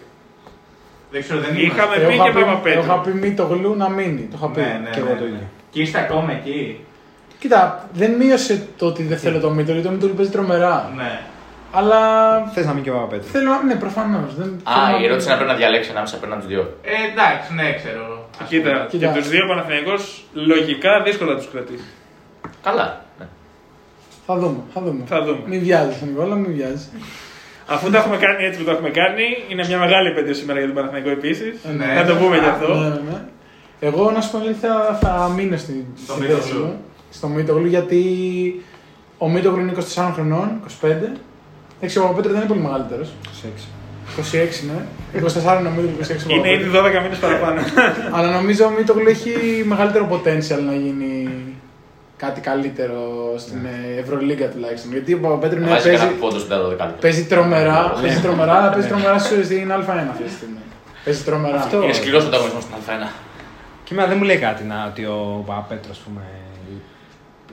[1.10, 2.06] Δεν ξέρω, δεν Είχαμε είμαστε.
[2.06, 2.80] πει Εγώ και είχα πει- Παπαπέτρου.
[2.82, 4.20] Εγώ είχα πει μη το γλου να μείνει.
[4.30, 4.60] Το είχα πει.
[4.60, 5.28] Ναι, ναι, Και εγώ ναι, το ναι.
[5.28, 5.46] ίδιο.
[5.70, 6.80] Και είστε ακόμα εκεί.
[7.38, 10.92] Κοίτα, δεν μείωσε το ότι δεν θέλω το Μίτο, γιατί το Μίτο παίζει τρομερά.
[10.96, 11.20] Ναι.
[11.72, 12.00] Αλλά
[12.54, 13.28] Θες να μην και ο Παπαπέτρου.
[13.30, 13.62] θέλω να.
[13.62, 14.30] Ναι, προφανώς.
[14.62, 16.76] Α, η ερώτηση είναι να πρέπει να διαλέξει ανάμεσα απέναντι τους δύο.
[16.82, 18.28] Ε, εντάξει, ναι, ξέρω.
[18.42, 18.86] Ας Κοίτα, πούμε.
[18.90, 19.06] Κοίτα.
[19.12, 21.84] και τους δύο Παναθηναϊκός λογικά δύσκολα τους κρατήσει.
[22.62, 23.04] Καλά.
[23.18, 23.26] ναι.
[24.26, 24.58] Θα δούμε.
[24.74, 25.02] Θα δούμε.
[25.06, 25.38] Θα δούμε.
[25.46, 26.88] Μην βιάζει, Νικόλα, μην βιάζει.
[27.74, 30.66] Αφού το έχουμε κάνει έτσι που το έχουμε κάνει, είναι μια μεγάλη επέτειο σήμερα για
[30.68, 31.54] τον Παναθηναϊκό επίσης.
[31.78, 31.86] Ναι.
[31.94, 32.74] Να το πούμε γι' Ναι, αυτό.
[32.74, 33.18] ναι, ναι.
[33.80, 36.42] Εγώ να σου πω αλήθεια θα μείνω στη, Στο στη Μίτογλου.
[36.42, 36.80] θέση μου.
[37.10, 38.00] Στο Μίτογλου γιατί
[39.18, 40.48] ο Μίτογλου είναι 24 χρονών,
[40.82, 40.86] 25.
[41.76, 43.08] Εντάξει, ο Παπαπέτρου δεν είναι πολύ μεγαλύτερος.
[44.16, 44.22] 26
[44.66, 44.78] ναι.
[45.58, 46.98] 24 νομίζω 26 ο Είναι ήδη Παπαπέτρου.
[47.00, 47.60] 12 μήνες παραπάνω.
[48.16, 49.32] Αλλά νομίζω ο Μίτογλου έχει
[49.66, 51.28] μεγαλύτερο potential να γίνει
[52.18, 52.98] κάτι καλύτερο
[53.38, 54.90] στην ε, Ευρωλίγκα τουλάχιστον.
[54.92, 57.00] Γιατί ο Παπαπέτρου ναι, Βάζει παίζει, κανένα πόντο στην τέταρτη δεκάλεπτα.
[57.00, 60.62] παίζει τρομερά, παίζει τρομερά, αλλά παίζει τρομερά σου στην Α1 αυτή τη στιγμή.
[61.04, 61.56] Παίζει τρομερά.
[61.56, 61.82] Αυτό.
[61.82, 63.08] Είναι σκληρός ο ανταγωνισμός στην Α1.
[63.84, 66.22] Και εμένα δεν μου λέει κάτι να, ότι ο Παπαπέτρου, ας πούμε,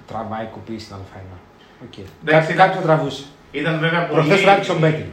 [0.07, 1.37] τραβάει κουπί στην Α1.
[1.85, 1.97] Οκ.
[1.97, 3.23] Εντάξει, Κάτι, κάτι θα τραβούσε.
[3.51, 4.21] Ήταν βέβαια πολύ.
[4.21, 5.05] Προχθές τράβηξε ο Μπέκιν.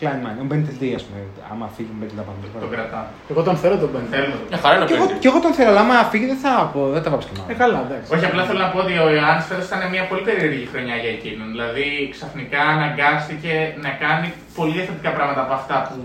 [0.00, 0.38] Klein Mind.
[0.42, 1.20] Ο Μπέντελ τι, ας πούμε,
[1.52, 2.38] άμα φύγει ο Μπέντελ θα πάμε.
[2.64, 3.08] Τον κρατάμε.
[3.32, 4.10] Εγώ τον θέλω τον Μπέντελ.
[4.16, 4.38] Θέλουμε.
[4.50, 5.18] Μια χαρά είναι ο Και εγώ, Μπέντελ.
[5.22, 7.40] και εγώ τον θέλω, αλλά άμα φύγει δεν θα, πω, δεν θα πάψω και Ε,
[7.42, 7.58] μάλλον.
[7.62, 8.08] καλά, εντάξει.
[8.14, 11.10] Όχι, απλά θέλω να πω ότι ο Ιωάννης φέτος ήταν μια πολύ περίεργη χρονιά για
[11.16, 11.46] εκείνον.
[11.54, 13.52] Δηλαδή ξαφνικά αναγκάστηκε
[13.84, 14.26] να κάνει
[14.58, 15.96] πολύ διαφορετικά πράγματα από αυτά που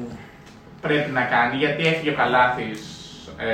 [0.86, 2.80] πρέπει να κάνει, γιατί έφυγε ο Καλάθης.
[3.48, 3.52] Ε,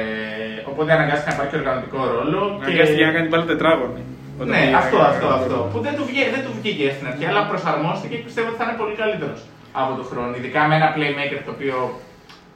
[0.71, 2.39] οπότε αναγκάστηκε να πάρει και οργανωτικό ρόλο.
[2.65, 4.01] Αναγκάστηκε να κάνει πάλι τετράγωνη.
[4.41, 5.53] Όταν Ναι, πήγε αυτό, να αυτό, κάνει αυτό.
[5.55, 8.57] το- Που δεν του, βγήκε, δεν του βγήκε στην αρχή, αλλά προσαρμόστηκε και πιστεύω ότι
[8.59, 9.39] θα είναι πολύ καλύτερος
[9.81, 10.35] από τον χρόνο.
[10.37, 11.99] Ειδικά με ένα playmaker το οποίο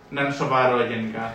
[0.09, 1.33] να είναι σοβαρό γενικά.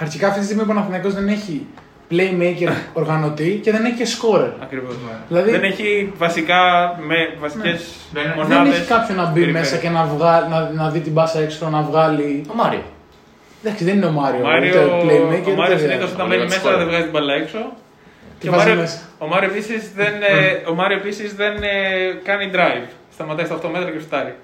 [0.00, 1.66] Αρχικά αυτή τη στιγμή ο Παναθηναϊκός δεν έχει
[2.10, 4.50] playmaker οργανωτή και δεν έχει και scorer.
[4.62, 4.94] Ακριβώς.
[5.28, 6.58] Δηλαδή- Δεν έχει βασικά
[7.00, 8.56] με βασικές Δεν- δεν μονάδες.
[8.72, 9.70] Δεν έχει κάποιον να μπει περιφέρειες.
[9.70, 12.44] μέσα και να, βγάλει, να, να δει την μπάσα έξω, να βγάλει.
[12.50, 12.82] Ο Μάριο.
[13.64, 14.40] Εντάξει, δεν είναι ο Μάριο.
[14.44, 15.52] Ο Μάριο, ούτε playmaker.
[15.52, 16.78] ο Μάριο ούτε- συνήθως όταν Ο μπαίνει Λίγο μέσα σκόρερ.
[16.78, 17.58] δεν βγάζει την μπαλά έξω.
[18.38, 18.98] Τι Και ο βάζει Μάριο, μέσα.
[19.18, 21.68] ο Μάριο επίσης δεν, ε, ο Μάριο επίσης δεν ε,
[22.24, 22.86] κάνει drive.
[23.12, 24.34] Σταματάει στα 8 μέτρα και φτάρει.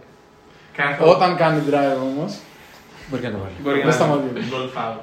[0.77, 1.11] Κάνει αυτό.
[1.11, 2.35] Όταν κάνει drive όμως.
[3.09, 3.55] Μπορεί και να το βάλει.
[3.63, 4.45] Μπορεί Δεν να σταματάει.
[4.53, 4.99] Goal foul.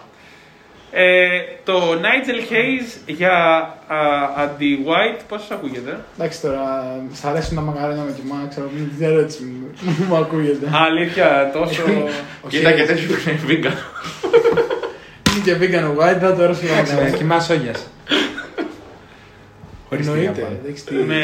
[0.91, 1.28] ε,
[1.63, 3.34] το Nigel Hayes για
[3.88, 3.97] α,
[4.38, 6.61] αντι-white, πώς σας ακούγεται; Εντάξει τώρα,
[7.13, 9.67] σ' αρέσουν τα μαγαρένια με κοιμά, ξέρω, μην την ερώτηση μου.
[10.07, 10.65] Μου ακούγεται.
[10.65, 11.84] Α, αλήθεια, τόσο...
[12.47, 13.78] Κοίτα και τέτοιο που είναι vegan.
[15.30, 17.39] Είναι και vegan white, θα το έρθει Εντάξει, Κοιμά
[19.95, 20.11] όγια.
[20.11, 20.47] Εννοείται.
[20.63, 21.23] εντάξει, τι- με,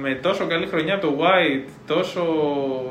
[0.00, 2.22] με τόσο καλή χρονιά από το white, τόσο...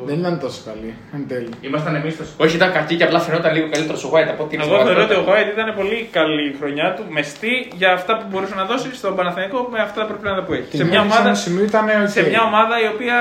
[0.05, 1.49] Δεν ήταν τόσο καλή, εν τέλει.
[1.61, 4.55] Ήμασταν εμείς στο Όχι, ήταν κακή και απλά φαινόταν λίγο καλύτερος ο White από ό,τι
[4.55, 5.51] είναι Εγώ στην θεωρώ ότι ο πραγματικότητα.
[5.51, 9.15] White ήταν πολύ καλή η χρονιά του, μεστή για αυτά που μπορούσε να δώσει στον
[9.15, 10.67] Παναθηναϊκό με αυτά τα προβλήματα που έχει.
[10.73, 12.09] Την σε μια έδειξε ομάδα, ένα σημείο ήταν οκ.
[12.17, 13.17] σε μια ομάδα η οποία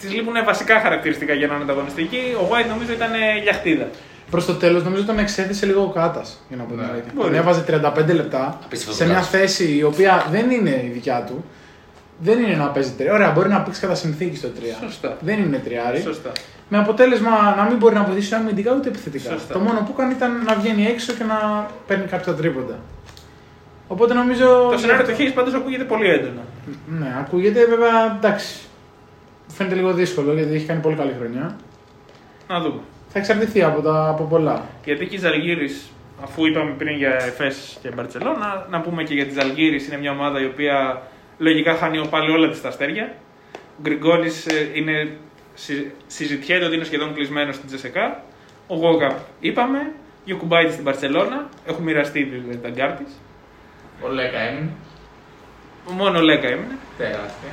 [0.00, 3.10] τη λείπουν βασικά χαρακτηριστικά για να είναι ανταγωνιστική, ο White νομίζω ήταν
[3.42, 3.86] λιαχτίδα.
[4.30, 6.40] Προς το τέλος νομίζω τον εξέθεσε λίγο ο Κάτας.
[6.48, 7.12] Για να πω την Ναι, αλήθεια.
[7.14, 7.28] μπορεί.
[7.28, 9.28] Τον έβαζε 35 λεπτά Απίστευτος σε μια Κάτας.
[9.30, 11.44] θέση η οποία δεν είναι η δικιά του.
[12.18, 13.12] Δεν είναι να παίζει τρία.
[13.12, 14.84] Ωραία, μπορεί να παίξει κατά συνθήκη στο 3.
[14.84, 15.16] Σωστά.
[15.20, 16.00] Δεν είναι τριάρι.
[16.00, 16.32] Σωστά.
[16.68, 19.30] Με αποτέλεσμα να μην μπορεί να βοηθήσει ούτε αμυντικά ούτε επιθετικά.
[19.30, 19.52] Σωστά.
[19.52, 22.78] Το μόνο που έκανε ήταν να βγαίνει έξω και να παίρνει κάποια τρίποντα.
[23.88, 24.68] Οπότε νομίζω.
[24.70, 26.40] Το σενάριο του Hayes πάντως ακούγεται πολύ έντονα.
[26.98, 28.54] Ναι, ακούγεται βέβαια εντάξει.
[29.48, 31.56] Φαίνεται λίγο δύσκολο γιατί έχει κάνει πολύ καλή χρονιά.
[32.48, 32.80] Να δούμε.
[33.16, 34.62] Θα εξαρτηθεί από, τα, από πολλά.
[34.84, 35.90] Γιατί και η Ζαλγίρης,
[36.22, 40.10] αφού είπαμε πριν για Εφές και Μπαρτσελώνα, να πούμε και για τη Ζαλγίρης είναι μια
[40.10, 41.02] ομάδα η οποία
[41.38, 43.14] λογικά χάνει πάλι όλα της τα αστέρια.
[43.54, 45.16] Ο Γκριγκόνης ε, είναι,
[45.54, 48.22] συ- συζητιέται ότι είναι σχεδόν κλεισμένος στην Τζεσεκά.
[48.66, 49.92] Ο Γόγαπ είπαμε.
[50.24, 51.48] Και ο Κουμπάιτη στην Μπαρσελόνα.
[51.66, 53.20] Έχουν μοιραστεί δηλαδή τα γκάρ της.
[54.02, 54.70] Ο Λέκα έμεινε.
[55.90, 56.76] Μόνο ο Λέκα έμεινε.
[56.98, 57.50] Τεράστια.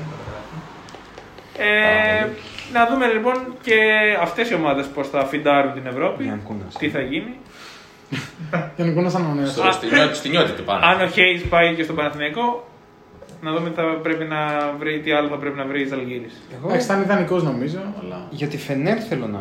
[1.57, 2.27] Ε,
[2.73, 3.75] να δούμε λοιπόν και
[4.21, 6.23] αυτές οι ομάδες πώς θα φιντάρουν την Ευρώπη.
[6.23, 6.75] Γιάννη Κούνας.
[6.77, 7.33] Τι θα γίνει.
[8.77, 9.51] Γενικώ να ανανέωσε.
[9.51, 10.85] Στο- στη νιώτη- Στη νιώτη του πάνω.
[10.85, 12.67] Αν ο Hayes πάει και στο Παναθηναϊκό,
[13.41, 16.41] να δούμε τι, θα πρέπει να βρει, τι άλλο θα πρέπει να βρει η Ζαλγίρης.
[16.57, 18.27] Εγώ Εντάξει, θα είναι ιδανικός νομίζω, αλλά.
[18.29, 19.39] για τη Φενέρ θέλω να.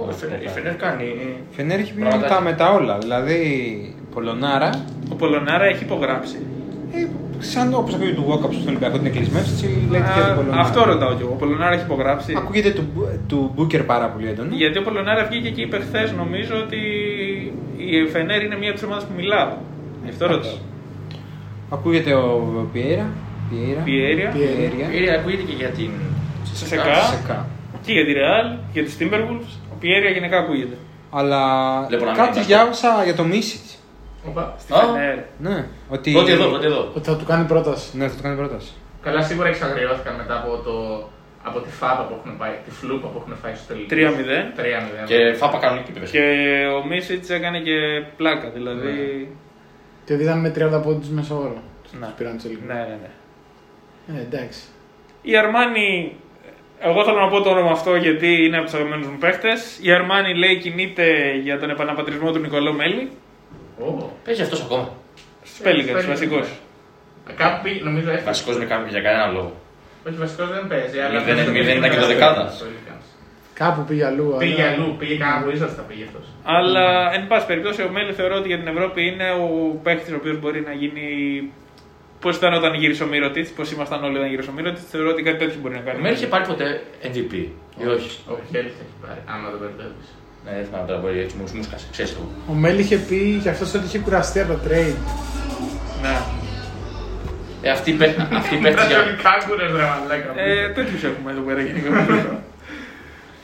[0.00, 0.58] Ο να σου πω Φενέρ- Η κάτι.
[0.60, 1.04] Φενέρ κάνει.
[1.04, 2.36] Η Φενέρ έχει πει με Πραγματάκια.
[2.36, 2.98] τα, με τα όλα.
[2.98, 4.70] Δηλαδή, Πολωνάρα,
[5.12, 6.46] Ο Πολωνάρα έχει υπογράψει.
[6.94, 7.06] Ε,
[7.38, 10.60] σαν όπω ακούγεται του Walkup στον Ολυμπιακό την εκκλεισμένη, έτσι λέει και Α, του Πολωνάρα.
[10.62, 11.32] αυτό ρωτάω κι εγώ.
[11.32, 12.34] Ο Πολωνάρα έχει υπογράψει.
[12.36, 12.84] Ακούγεται του,
[13.28, 14.54] του Booker πάρα πολύ έντονα.
[14.54, 16.76] Γιατί ο Πολωνάρα βγήκε και είπε χθες, νομίζω, ότι
[17.76, 19.48] η Φενέρ είναι μία από τις ομάδες που μιλάω.
[20.04, 20.52] Γι' αυτό ρωτάω.
[21.70, 23.06] Ακούγεται ο Πιέρα.
[23.50, 23.80] Πιέρα.
[23.84, 24.28] Πιέρια.
[24.30, 24.86] Πιέρια.
[24.92, 25.90] Πήρε, ακούγεται και για την.
[26.52, 26.94] Σε σεκά.
[26.94, 27.46] Σεκά.
[27.84, 29.50] Και για τη Real, για τους Timberwolves.
[29.72, 30.76] Ο Πιέρια γενικά ακούγεται.
[31.10, 31.40] Αλλά
[31.88, 32.54] Βλέπω να μην κάτι είμαστε.
[32.54, 33.65] διάβασα για το Μίσιτ.
[34.28, 34.54] Οπα.
[34.58, 34.78] Στη Α.
[34.78, 35.18] Φενέρ.
[35.38, 36.12] Ναι, ότι.
[36.12, 36.92] Πρώτη εδώ, πρώτη εδώ.
[36.96, 37.96] Ότι θα του κάνει πρόταση.
[37.96, 38.72] Ναι, θα το κάνει πρόταση.
[39.02, 40.76] Καλά, σίγουρα εξαγριώθηκαν μετά από, το,
[41.42, 43.94] από τη φάπα που έχουν πάει, τη φλούπα που έχουν φάει στο τελικό.
[43.94, 44.60] 3-0.
[45.04, 45.06] 3-0.
[45.06, 46.12] Και φάπα κανονική επίπεδο.
[46.12, 46.24] Και
[46.76, 47.76] ο Μίσιτς έκανε και
[48.16, 48.50] πλάκα.
[48.50, 48.94] Δηλαδή.
[50.04, 51.62] Και ότι ήταν με 30 πόντους μέσα όρο.
[52.00, 52.06] Ναι.
[52.06, 53.10] Τους πήραν τους Ναι, ναι, ναι.
[54.18, 54.60] Ε, εντάξει.
[55.22, 56.16] Η Αρμάνι,
[56.78, 59.78] εγώ θέλω να πω το όνομα αυτό γιατί είναι από τους αγαπημένους μου παίχτες.
[59.82, 61.06] Η Αρμάνι λέει κινείται
[61.42, 63.10] για τον επαναπατρισμό του Νικολό Μέλη.
[63.78, 64.10] Ω.
[64.24, 64.88] Παίζει αυτός ακόμα.
[65.42, 66.06] Στους Πέλικαν, Pelicans.
[66.08, 66.48] βασικός.
[67.36, 68.24] Κάπου πήγε, νομίζω έφυγε.
[68.24, 69.52] Βασικός με κάποιο για κανένα λόγο.
[70.08, 70.98] Όχι, βασικός δεν παίζει.
[70.98, 72.44] Αλλά Δεν- νομίζω δεν πήγε ήταν και το στο δεκάδα.
[72.52, 73.04] Pelicans.
[73.54, 74.26] Κάπου πήγε αλλού.
[74.28, 76.26] αλλά- Πήγε αλλού, πήγε κανένα Wizards θα πήγε αυτός.
[76.44, 79.46] Αλλά εν πάση περιπτώσει, ο Μέλη θεωρώ ότι για την Ευρώπη είναι ο
[79.82, 81.06] παίχτη ο οποίος μπορεί να γίνει.
[82.20, 85.22] Πώς ήταν όταν γύρισε ο Μύρωτιτ, πώς ήμασταν όλοι όταν γύρισε ο Μύρωτιτ, θεωρώ ότι
[85.22, 85.98] κάτι τέτοιο μπορεί να κάνει.
[85.98, 87.32] Ο Μέρ είχε πάρει ποτέ MVP.
[87.82, 88.10] Ή όχι.
[88.34, 89.20] Όχι, έλειψε έχει πάρει.
[89.32, 90.04] Άμα το μπερδεύει.
[90.46, 91.86] Ναι, δεν θυμάμαι τώρα μπορεί έτσι μου μουσκασε.
[91.92, 92.20] Ξέρεις το.
[92.50, 94.94] Ο Μέλ είχε πει και αυτό ότι είχε κουραστεί από το trade.
[96.02, 96.16] Ναι.
[97.62, 98.98] Ε, αυτή η παί- αυτή η παίχτη για.
[99.22, 100.40] Κάγκουρες ρε μαλάκα.
[100.40, 101.88] Ε, Τέτοιους έχουμε εδώ πέρα γενικά.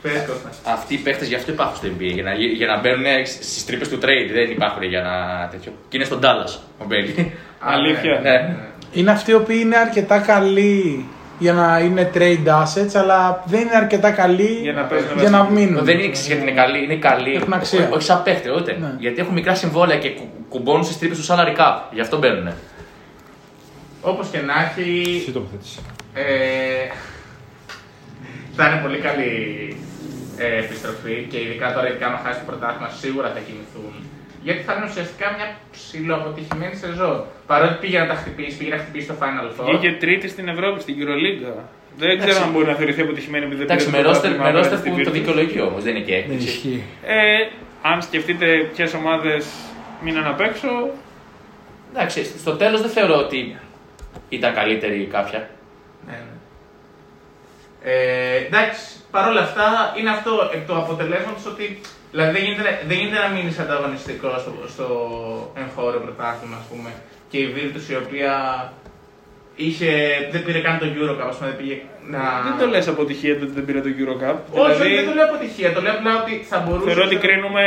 [0.03, 0.50] Πες Κώστα.
[0.72, 2.11] Αυτοί οι παίχτες γι' αυτό υπάρχουν στο NBA.
[2.14, 4.30] Για να, γι- για να μπαίνουν στις τρύπες του trade.
[4.32, 5.72] Δεν υπάρχουν για να τέτοιο.
[5.88, 7.32] Και είναι στον Dallas ο Μπέλι.
[7.61, 8.20] Αλήθεια.
[8.22, 8.57] ναι.
[8.92, 11.07] Είναι αυτοί οι οποίοι είναι αρκετά καλοί
[11.43, 15.38] για να είναι trade assets, αλλά δεν είναι αρκετά καλοί Για να παίζουν για να
[15.38, 15.61] βασικά.
[15.61, 15.84] μείνουν.
[15.84, 17.34] Δεν είναι εξής γιατί είναι καλή, είναι καλή.
[17.34, 17.88] Έχουν αξία.
[17.93, 18.76] Όχι σαν παίχτη, ούτε.
[18.80, 18.95] Ναι.
[18.99, 21.76] Γιατί έχουν μικρά συμβόλαια και κου- κουμπώνουν στις τρύπες του salary cap.
[21.90, 22.53] Γι' αυτό μπαίνουν.
[24.01, 25.78] Όπως και να έχει, Εσύ τοποθέτηση.
[26.14, 26.22] ε,
[28.57, 29.32] θα είναι πολύ καλή
[30.36, 33.95] ε, επιστροφή και ειδικά τώρα, ειδικά άμα χάσεις το πρωτάθλημα, σίγουρα θα κινηθούν.
[34.43, 37.24] Γιατί θα είναι ουσιαστικά μια ψηλοαποτυχημένη σεζόν.
[37.47, 39.64] Παρότι πήγε να τα χτυπήσει, πήγε να χτυπήσει το Final Four.
[39.68, 41.53] Βγήκε τρίτη στην Ευρώπη, στην Euroleague.
[41.97, 44.53] Δεν ξέρω αν μπορεί να θεωρηθεί αποτυχημένη επειδή δεν Εντάξει, πήρε με το ρόστερ, πρωτάθλημα
[44.53, 45.34] με ρόστερ απέναντι που στη το Virtus.
[45.34, 46.47] δικαιολογεί όμως, δεν είναι και Δεν έκπληξη.
[46.47, 46.82] ισχύει.
[47.05, 47.49] Ε,
[47.82, 49.47] αν σκεφτείτε ποιες ομάδες
[50.03, 50.68] μείναν απ' έξω,
[51.95, 53.57] Εντάξει, στο τέλος δεν θεωρώ ότι
[54.28, 55.49] ήταν καλύτερη κάποια.
[56.07, 56.34] Ναι, ναι.
[57.93, 58.80] Ε, εντάξει,
[59.11, 61.80] παρόλα αυτά είναι αυτό εκ του αποτελέσματος ότι
[62.12, 64.86] δηλαδή δεν γίνεται, δεν γίνεται να μείνεις ανταγωνιστικός στο, στο
[65.62, 66.90] εγχώριο πρωτάθλημα, ας πούμε.
[67.30, 68.32] Και η Virtus η οποία
[69.56, 69.90] είχε,
[70.32, 71.76] δεν πήρε καν το Eurocup, ας πούμε, δεν πήγε
[72.12, 72.22] να.
[72.46, 74.36] δεν το λες αποτυχία το ότι δεν πήρε το Eurocup.
[74.64, 75.72] Όχι, όχι, δεν το λέω αποτυχία.
[75.72, 76.86] Το λέω απλά ότι θα μπορούσε.
[76.86, 77.64] θεωρώ ότι κρίνουμε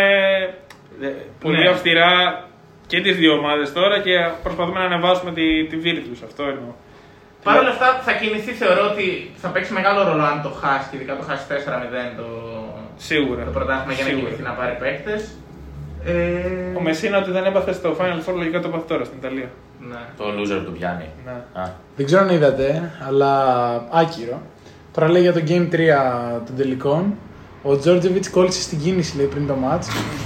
[1.01, 1.07] ε,
[1.39, 1.69] πολύ Ναι.
[1.69, 2.11] αυστηρά
[2.87, 6.19] και τις δύο ομάδες τώρα και προσπαθούμε να ανεβάσουμε τη, τη Virtus.
[6.29, 6.73] Αυτό εννοώ.
[7.43, 10.95] Παρ' όλα αυτά θα κινηθεί, θεωρώ ότι θα παίξει μεγάλο ρόλο αν το χάσει και
[10.95, 11.53] ειδικά το χάσει 4-0
[12.17, 12.25] το,
[12.97, 13.43] Σίγουρα.
[13.43, 14.25] το πρωτάθλημα για να Σίγουρα.
[14.27, 15.21] κινηθεί να πάρει παίκτες.
[16.05, 19.49] Ε, Ο Μεσίνα ότι δεν έπαθε στο Final Four λογικά το έπαθε τώρα στην Ιταλία.
[19.89, 19.95] ναι.
[20.17, 21.09] Το loser που το πιάνει.
[21.25, 21.61] Ναι.
[21.61, 21.69] Α.
[21.95, 23.31] Δεν ξέρω αν είδατε, αλλά
[23.91, 24.41] άκυρο.
[24.93, 27.13] Τώρα λέει για το Game 3 των τελικών.
[27.63, 29.83] Ο Τζόρτζεβιτς κόλλησε στην κίνηση λέει, πριν το match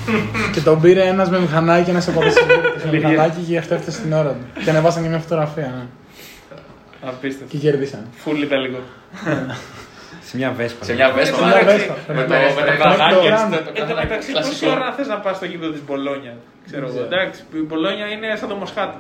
[0.54, 2.20] και τον πήρε ένας με μηχανάκι, ένας από
[2.86, 4.62] με μηχανάκι και γι' αυτό έφτασε στην ώρα του.
[4.64, 5.74] Και ανεβάσαν και μια φωτογραφία.
[5.76, 7.10] Ναι.
[7.10, 7.46] Απίστευτο.
[7.52, 8.06] Και κερδίσαν.
[8.16, 8.78] Φουλ Ιταλικό.
[10.30, 10.84] Σε μια βέσπα.
[10.86, 11.36] Σε μια βέσπα.
[11.38, 11.96] Σε μια με- βέσπα.
[12.08, 14.32] Με το Με- με το με- κανάκι, με- έτσι, με- το Εν τω κανάκι, μεταξύ,
[14.32, 14.56] κλασικό.
[14.72, 16.34] πόση ώρα θες να πας στο γήπεδο της Μπολόνια.
[16.66, 16.94] Ξέρω εγώ.
[16.94, 17.06] ξέρω.
[17.12, 18.94] Εντάξει, η Μπολόνια είναι σαν το Μοσχάτ.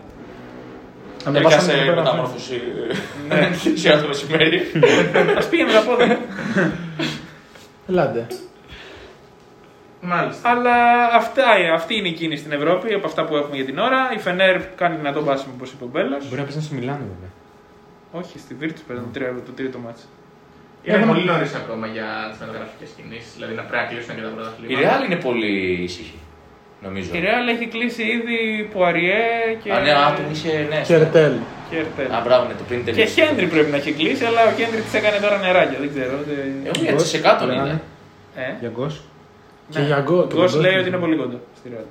[1.27, 2.01] Ανεβάσαν Έπιασε και πέρα.
[2.01, 2.61] μεταμόρφωση
[3.29, 4.57] ε, σειρά το μεσημέρι.
[5.39, 6.19] Α πήγαινε τα πόδια.
[7.89, 8.27] Ελάτε.
[10.01, 10.49] Μάλιστα.
[10.49, 10.75] Αλλά
[11.15, 13.99] αυτά, αυτή είναι η κίνηση στην Ευρώπη από αυτά που έχουμε για την ώρα.
[14.15, 16.17] Η Φενέρ κάνει δυνατό μπάσιμο όπως είπε ο Μπέλλο.
[16.27, 17.31] Μπορεί να παίζει στο Μιλάνο βέβαια.
[18.11, 20.03] Όχι, στη Virtus παίρνει το, τρίτο- το τρίτο μάτσο.
[20.89, 23.31] Είναι Έχουμε- πολύ νωρίς ακόμα για τις μεταγραφικές κινήσεις.
[23.35, 24.79] Δηλαδή να πρέπει να κλείσουν και τα Η πρωταθλήματα.
[24.85, 25.53] Real είναι πολύ
[25.87, 26.17] ήσυχη.
[26.85, 27.09] Νομίζω.
[27.17, 28.37] Η Real έχει κλείσει ήδη
[28.71, 29.21] Πουαριέ
[29.61, 29.69] και.
[29.75, 30.79] Α, ναι, α, τον είχε, ναι.
[30.89, 31.33] Και Ρετέλ.
[31.69, 32.09] και Ερτέλ.
[32.15, 33.13] Α, μπράβο, ναι, το πριν Και τελείωσε.
[33.21, 35.77] Χέντρι πρέπει να έχει κλείσει, αλλά ο Χέντρι της έκανε τώρα νεράκια.
[35.83, 36.13] Δεν ξέρω.
[36.29, 37.81] δεν- Ε, όχι, έτσι σε κάτω είναι.
[38.35, 38.95] Ε, Για γκος.
[39.73, 40.19] Και για γκολ.
[40.19, 41.87] ο Γκος λέει ότι είναι πολύ κοντό στη Real.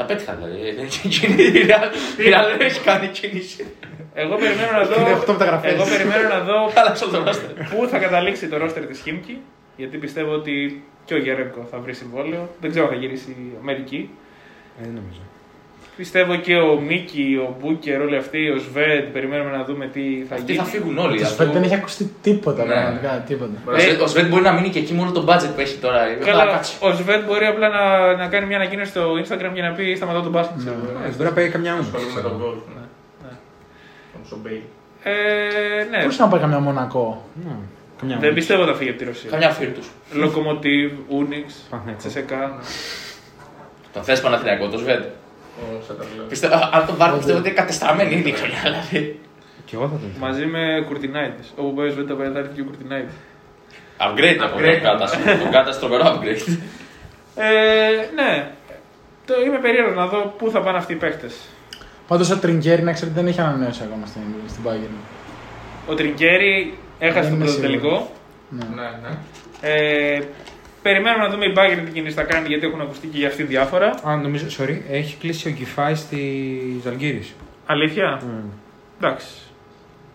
[0.00, 0.58] Τα πέτυχα δηλαδή.
[0.76, 1.42] Δεν έχει γίνει.
[1.42, 3.62] Η Real- η Real δεν έχει κάνει κίνηση.
[4.14, 5.32] Εγώ περιμένω να Είναι οκτώ δω.
[5.32, 5.72] μεταγραφές.
[5.72, 7.50] Εγώ περιμένω να δω Άλλαξε το ρόστερ.
[7.70, 9.40] πού θα καταλήξει το ρόστερ τη Χίμκι.
[9.76, 12.48] Γιατί πιστεύω ότι και ο Γερέμκο θα βρει συμβόλαιο.
[12.60, 14.10] Δεν ξέρω αν θα γυρίσει η Αμερική.
[14.78, 15.20] Ε, δεν νομίζω.
[16.02, 20.34] Πιστεύω και ο Μίκη, ο Μπούκερ, όλοι αυτοί, ο Σβέντ, περιμένουμε να δούμε τι θα
[20.34, 20.64] Αυτοί γίνει.
[20.64, 21.18] θα φύγουν όλοι.
[21.18, 22.72] Το αυτό- Σβέντ δεν έχει ακουστεί τίποτα Ναι.
[22.72, 23.08] πραγματικά.
[23.26, 23.50] Τίποτα.
[23.64, 25.76] Ο Σβέντ- Ο Σβέντ μπορεί να μείνει και εκεί με όλο το budget που έχει
[25.78, 25.98] τώρα.
[26.24, 26.76] Καλά, Να κάτσει.
[26.80, 30.22] ο Σβέντ μπορεί απλά να, να κάνει μια ανακοίνωση στο Instagram και να πει σταματάω
[30.22, 30.56] τον μπάσκετ.
[30.58, 31.04] ξέρω εγώ.
[31.06, 31.80] Ε, Μπορεί να πάει καμιά μου.
[31.80, 32.54] Ασχολούμαι με τον γκολ.
[34.12, 34.62] Τον Σομπέι.
[35.02, 35.12] Ε,
[35.90, 37.50] ναι, Μπορούσε να πάει καμιά Μονακό; Ναι,
[38.00, 38.34] Καμιά δεν μου.
[38.34, 39.30] πιστεύω θα φύγει από τη Ρωσία.
[39.30, 39.80] Καμιά φύρτου.
[40.12, 42.00] Λοκομοτίβ, Ούνιξ, Παναθηναϊκό.
[42.00, 42.58] Τσεσεκά.
[43.92, 45.02] Τον θες Παναθηναϊκό, το Σβέντ;
[45.62, 46.22] Ο Σαταρλό.
[46.28, 48.60] Πιστεύω, α, αν τον πάρει, πιστεύω ότι είναι κατεστραμμένη ήδη η χρονιά.
[48.62, 49.20] Δηλαδή.
[49.64, 50.26] Και εγώ θα τον ήθελα.
[50.26, 51.42] Μαζί με Κουρτινάιτη.
[51.56, 53.12] Όπου πάει ο Σβέντ θα πάει θα έρθει και ο Κουρτινάιτη.
[54.06, 54.78] Upgrade από Upgrade.
[54.82, 55.06] τον Κάτα.
[55.42, 56.44] Τον Κάτα τρομερό upgrade.
[57.34, 57.48] Ε,
[58.18, 58.50] ναι.
[59.26, 61.28] Το είμαι περίεργος να δω πού θα πάνε αυτοί οι παίχτε.
[62.08, 64.96] Πάντως ο Τριγκέρι να ξέρετε δεν έχει ανανέωσει ακόμα στην, στην Bayern.
[65.86, 67.80] Ο Τρινκέρι έχασε Δεν τον είμαι πρώτο σίγουρος.
[67.80, 68.10] τελικό.
[68.48, 68.64] Ναι.
[68.82, 69.16] Ναι, ναι.
[69.60, 70.22] Ε,
[70.82, 73.42] περιμένουμε να δούμε η Bayern τι κινήσεις θα κάνει γιατί έχουν ακουστεί και για αυτή
[73.42, 73.94] διάφορα.
[74.04, 76.20] Α, νομίζω, sorry, έχει κλείσει ο Γκυφάη στη
[76.84, 77.26] Ζαλγκύρη.
[77.66, 78.22] Αλήθεια;
[79.00, 79.26] Εντάξει.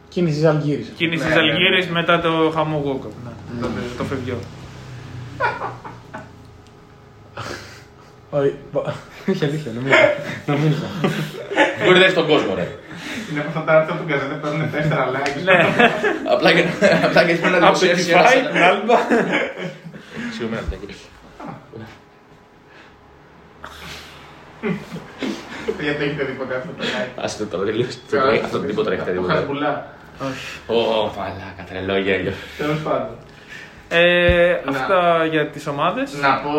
[0.10, 0.86] Κίνηση τη Αλγύρη.
[0.98, 1.92] Κίνηση Ναι, τη ναι, Αλγύρη ναι.
[1.92, 3.12] μετά το χαμό Walkup.
[3.26, 3.62] Ναι.
[3.62, 4.40] Το, το φευγιό.
[8.30, 8.54] Όχι.
[9.30, 9.96] Όχι αλήθεια, νομίζω.
[10.46, 10.84] νομίζω.
[11.86, 12.68] Μπορεί να έχει τον κόσμο, ρε.
[13.32, 15.44] Είναι από αυτά τα άρθρα του Γκαζέτα που παίρνουν τέσσερα likes.
[15.44, 15.54] Ναι.
[16.34, 18.30] Απλά για να- απλά γιατί πρέπει να Από το δημοσιεύσει ένα.
[20.36, 20.56] Kifai, την Άλμπα.
[20.56, 20.96] Συγγνώμη, να τα κύριε.
[25.82, 27.24] Γιατί έχετε δει ποτέ αυτό το like.
[27.24, 28.00] Άσε το τώρα τελείωσε.
[28.44, 29.34] Αυτό το τίποτα έχετε δει Το ποτέ.
[29.34, 29.88] Χασμπουλά.
[30.68, 30.76] Ω,
[31.18, 32.34] μαλάκα, τρελό γέλιο.
[32.58, 33.16] Τέλος πάντων.
[33.90, 34.72] Ε, Να.
[34.72, 36.14] αυτά για τις ομάδες.
[36.14, 36.54] Να πω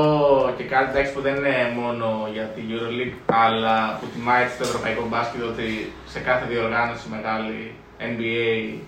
[0.56, 4.64] και κάτι εντάξει, που δεν είναι μόνο για τη Euroleague, αλλά που τιμάει έτσι το
[4.64, 8.78] ευρωπαϊκό μπάσκετ ότι σε κάθε διοργάνωση μεγάλη NBA,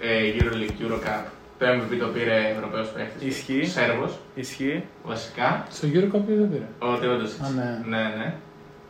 [0.00, 1.24] ε, Euroleague, Eurocup,
[1.58, 3.26] το MVP το πήρε Ευρωπαίος παίχτη.
[3.26, 3.64] Ισχύει.
[3.66, 4.84] Σέρβος, Ισχύει.
[5.04, 5.66] βασικά.
[5.70, 6.66] Στο Eurocup δεν πήρε.
[6.78, 7.30] Ότι όντως.
[7.44, 7.68] Α, ναι.
[7.96, 8.34] Ναι, ναι.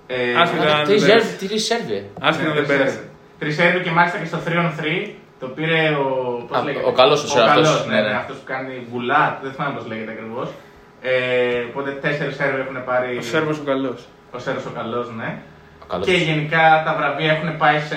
[0.06, 1.46] Ε, Άσχετα αν Τι δεν Σέρβι, πέρασε.
[1.46, 2.10] τι Σέρβι.
[2.20, 3.00] Άσχετα αν δεν πέρασε.
[3.38, 5.10] Τρεις Σέρβοι και μάλιστα και στο 3 on 3
[5.40, 6.04] Το πήρε ο.
[6.48, 8.08] Πώς Α, λέγεται, ο καλός ο Σερβός, καλός, ναι, ναι, ναι.
[8.08, 10.48] ναι, αυτός που κάνει γουλάτ, δεν θυμάμαι πώς λέγεται ακριβώς.
[11.02, 11.10] Ε,
[11.70, 13.16] οπότε τέσσερις Σέρβοι έχουν πάρει.
[13.16, 14.00] Ο Σέρβος ο καλός.
[14.32, 15.38] Ο Σέρβος ο καλός, ναι.
[15.88, 16.06] Ο καλός.
[16.06, 17.96] Και γενικά τα βραβεία έχουν πάει σε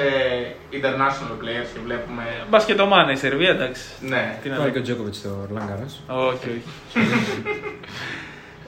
[0.72, 2.24] international players και βλέπουμε.
[2.50, 3.84] Μπασκετομάνα η Σερβία, εντάξει.
[4.02, 4.38] Ναι.
[4.42, 4.82] Τι να Πάρει και λέω.
[4.82, 5.94] ο Τζόκοβιτ στο Ρολάν Γκάρος.
[6.08, 6.64] Όχι, όχι.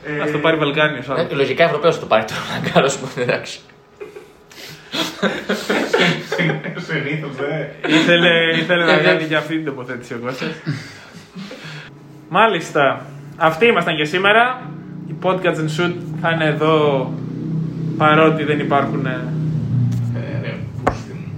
[0.05, 1.03] Ε, Α το πάρει Βαλκάνιο.
[1.17, 3.59] Ε, Λογικά Ευρωπαίος το πάρει το Ραγκάρο που είναι εντάξει.
[6.88, 7.71] Συνήθως, ναι.
[7.88, 10.49] ήθελε, ήθελε να κάνει και αυτή την τοποθέτηση ο Κώστας.
[12.30, 13.05] Μάλιστα.
[13.38, 14.61] Αυτοί ήμασταν και σήμερα.
[15.07, 17.11] Οι podcast and shoot θα είναι εδώ
[17.98, 19.20] παρότι δεν υπάρχουν Ε,
[20.41, 21.32] ρε, πούστη μου.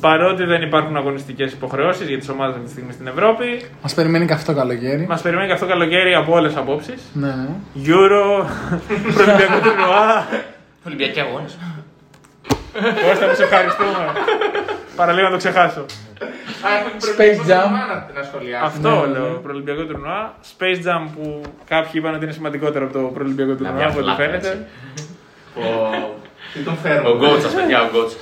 [0.00, 3.62] παρότι δεν υπάρχουν αγωνιστικές υποχρεώσεις για τις ομάδες αυτή τη στιγμή στην Ευρώπη.
[3.82, 5.06] Μας περιμένει και αυτό το καλοκαίρι.
[5.08, 7.02] Μας περιμένει και αυτό το καλοκαίρι από όλες τις απόψεις.
[7.12, 7.48] Ναι, ναι.
[7.86, 8.44] Euro,
[9.20, 10.26] Ολυμπιακό τουρνουά.
[10.86, 11.58] Ολυμπιακοί αγώνες.
[13.08, 14.04] Κώστα, μου σε ευχαριστούμε.
[14.96, 15.80] Παραλίγο να το ξεχάσω.
[15.80, 17.62] Α, έχω και Space προηγούμενο Jam.
[17.62, 18.64] τουρνουά να- να σχολιάσω.
[18.66, 19.12] Αυτό ναι, ναι.
[19.18, 20.34] λέω, προολυμπιακό τουρνουά.
[20.52, 24.04] Space Jam που κάποιοι είπαν ότι είναι σημαντικότερο από το προολυμπιακό τουρνουά, μια από ό,τι
[24.06, 24.66] φλάκα, φαίνεται.
[25.58, 25.72] Έτσι.
[25.72, 26.16] Ο-
[26.52, 27.08] Τι τον φέρνω.
[27.10, 28.16] Ο Γκότσα, παιδιά, ο Γκότσα.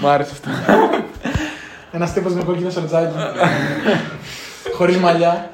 [0.00, 0.50] Μ' άρεσε αυτό.
[1.92, 3.14] Ένας τύπος με κόκκινο σορτζάκι.
[4.76, 5.50] Χωρίς μαλλιά.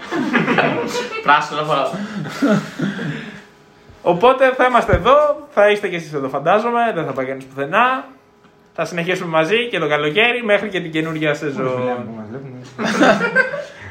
[1.23, 1.91] Πράσινο φορά.
[4.03, 8.05] Οπότε θα είμαστε εδώ, θα είστε και εσείς εδώ φαντάζομαι, δεν θα πάει κανείς πουθενά.
[8.75, 11.99] Θα συνεχίσουμε μαζί και το καλοκαίρι μέχρι και την καινούργια σεζόν.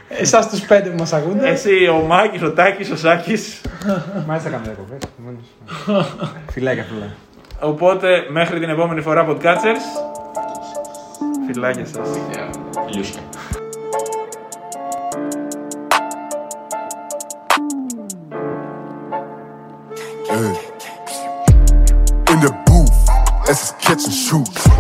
[0.10, 0.42] Που μας βλέπουν.
[0.44, 1.50] Εσάς τους πέντε που μας ακούνε.
[1.50, 3.62] Εσύ, ο Μάκης, ο Τάκης, ο Σάκης.
[4.28, 5.10] Μάλιστα κάνουμε διακοπές.
[5.18, 5.46] επομένως.
[6.52, 7.16] Φιλάκια, φιλάκια.
[7.60, 9.86] Οπότε μέχρι την επόμενη φορά Podcatchers.
[11.48, 12.10] Φιλάκια σας.
[12.90, 13.22] Λιούσια.
[20.32, 20.56] Ey.
[22.32, 22.98] In der Booth,
[23.52, 24.79] es ist Catch and Shoot.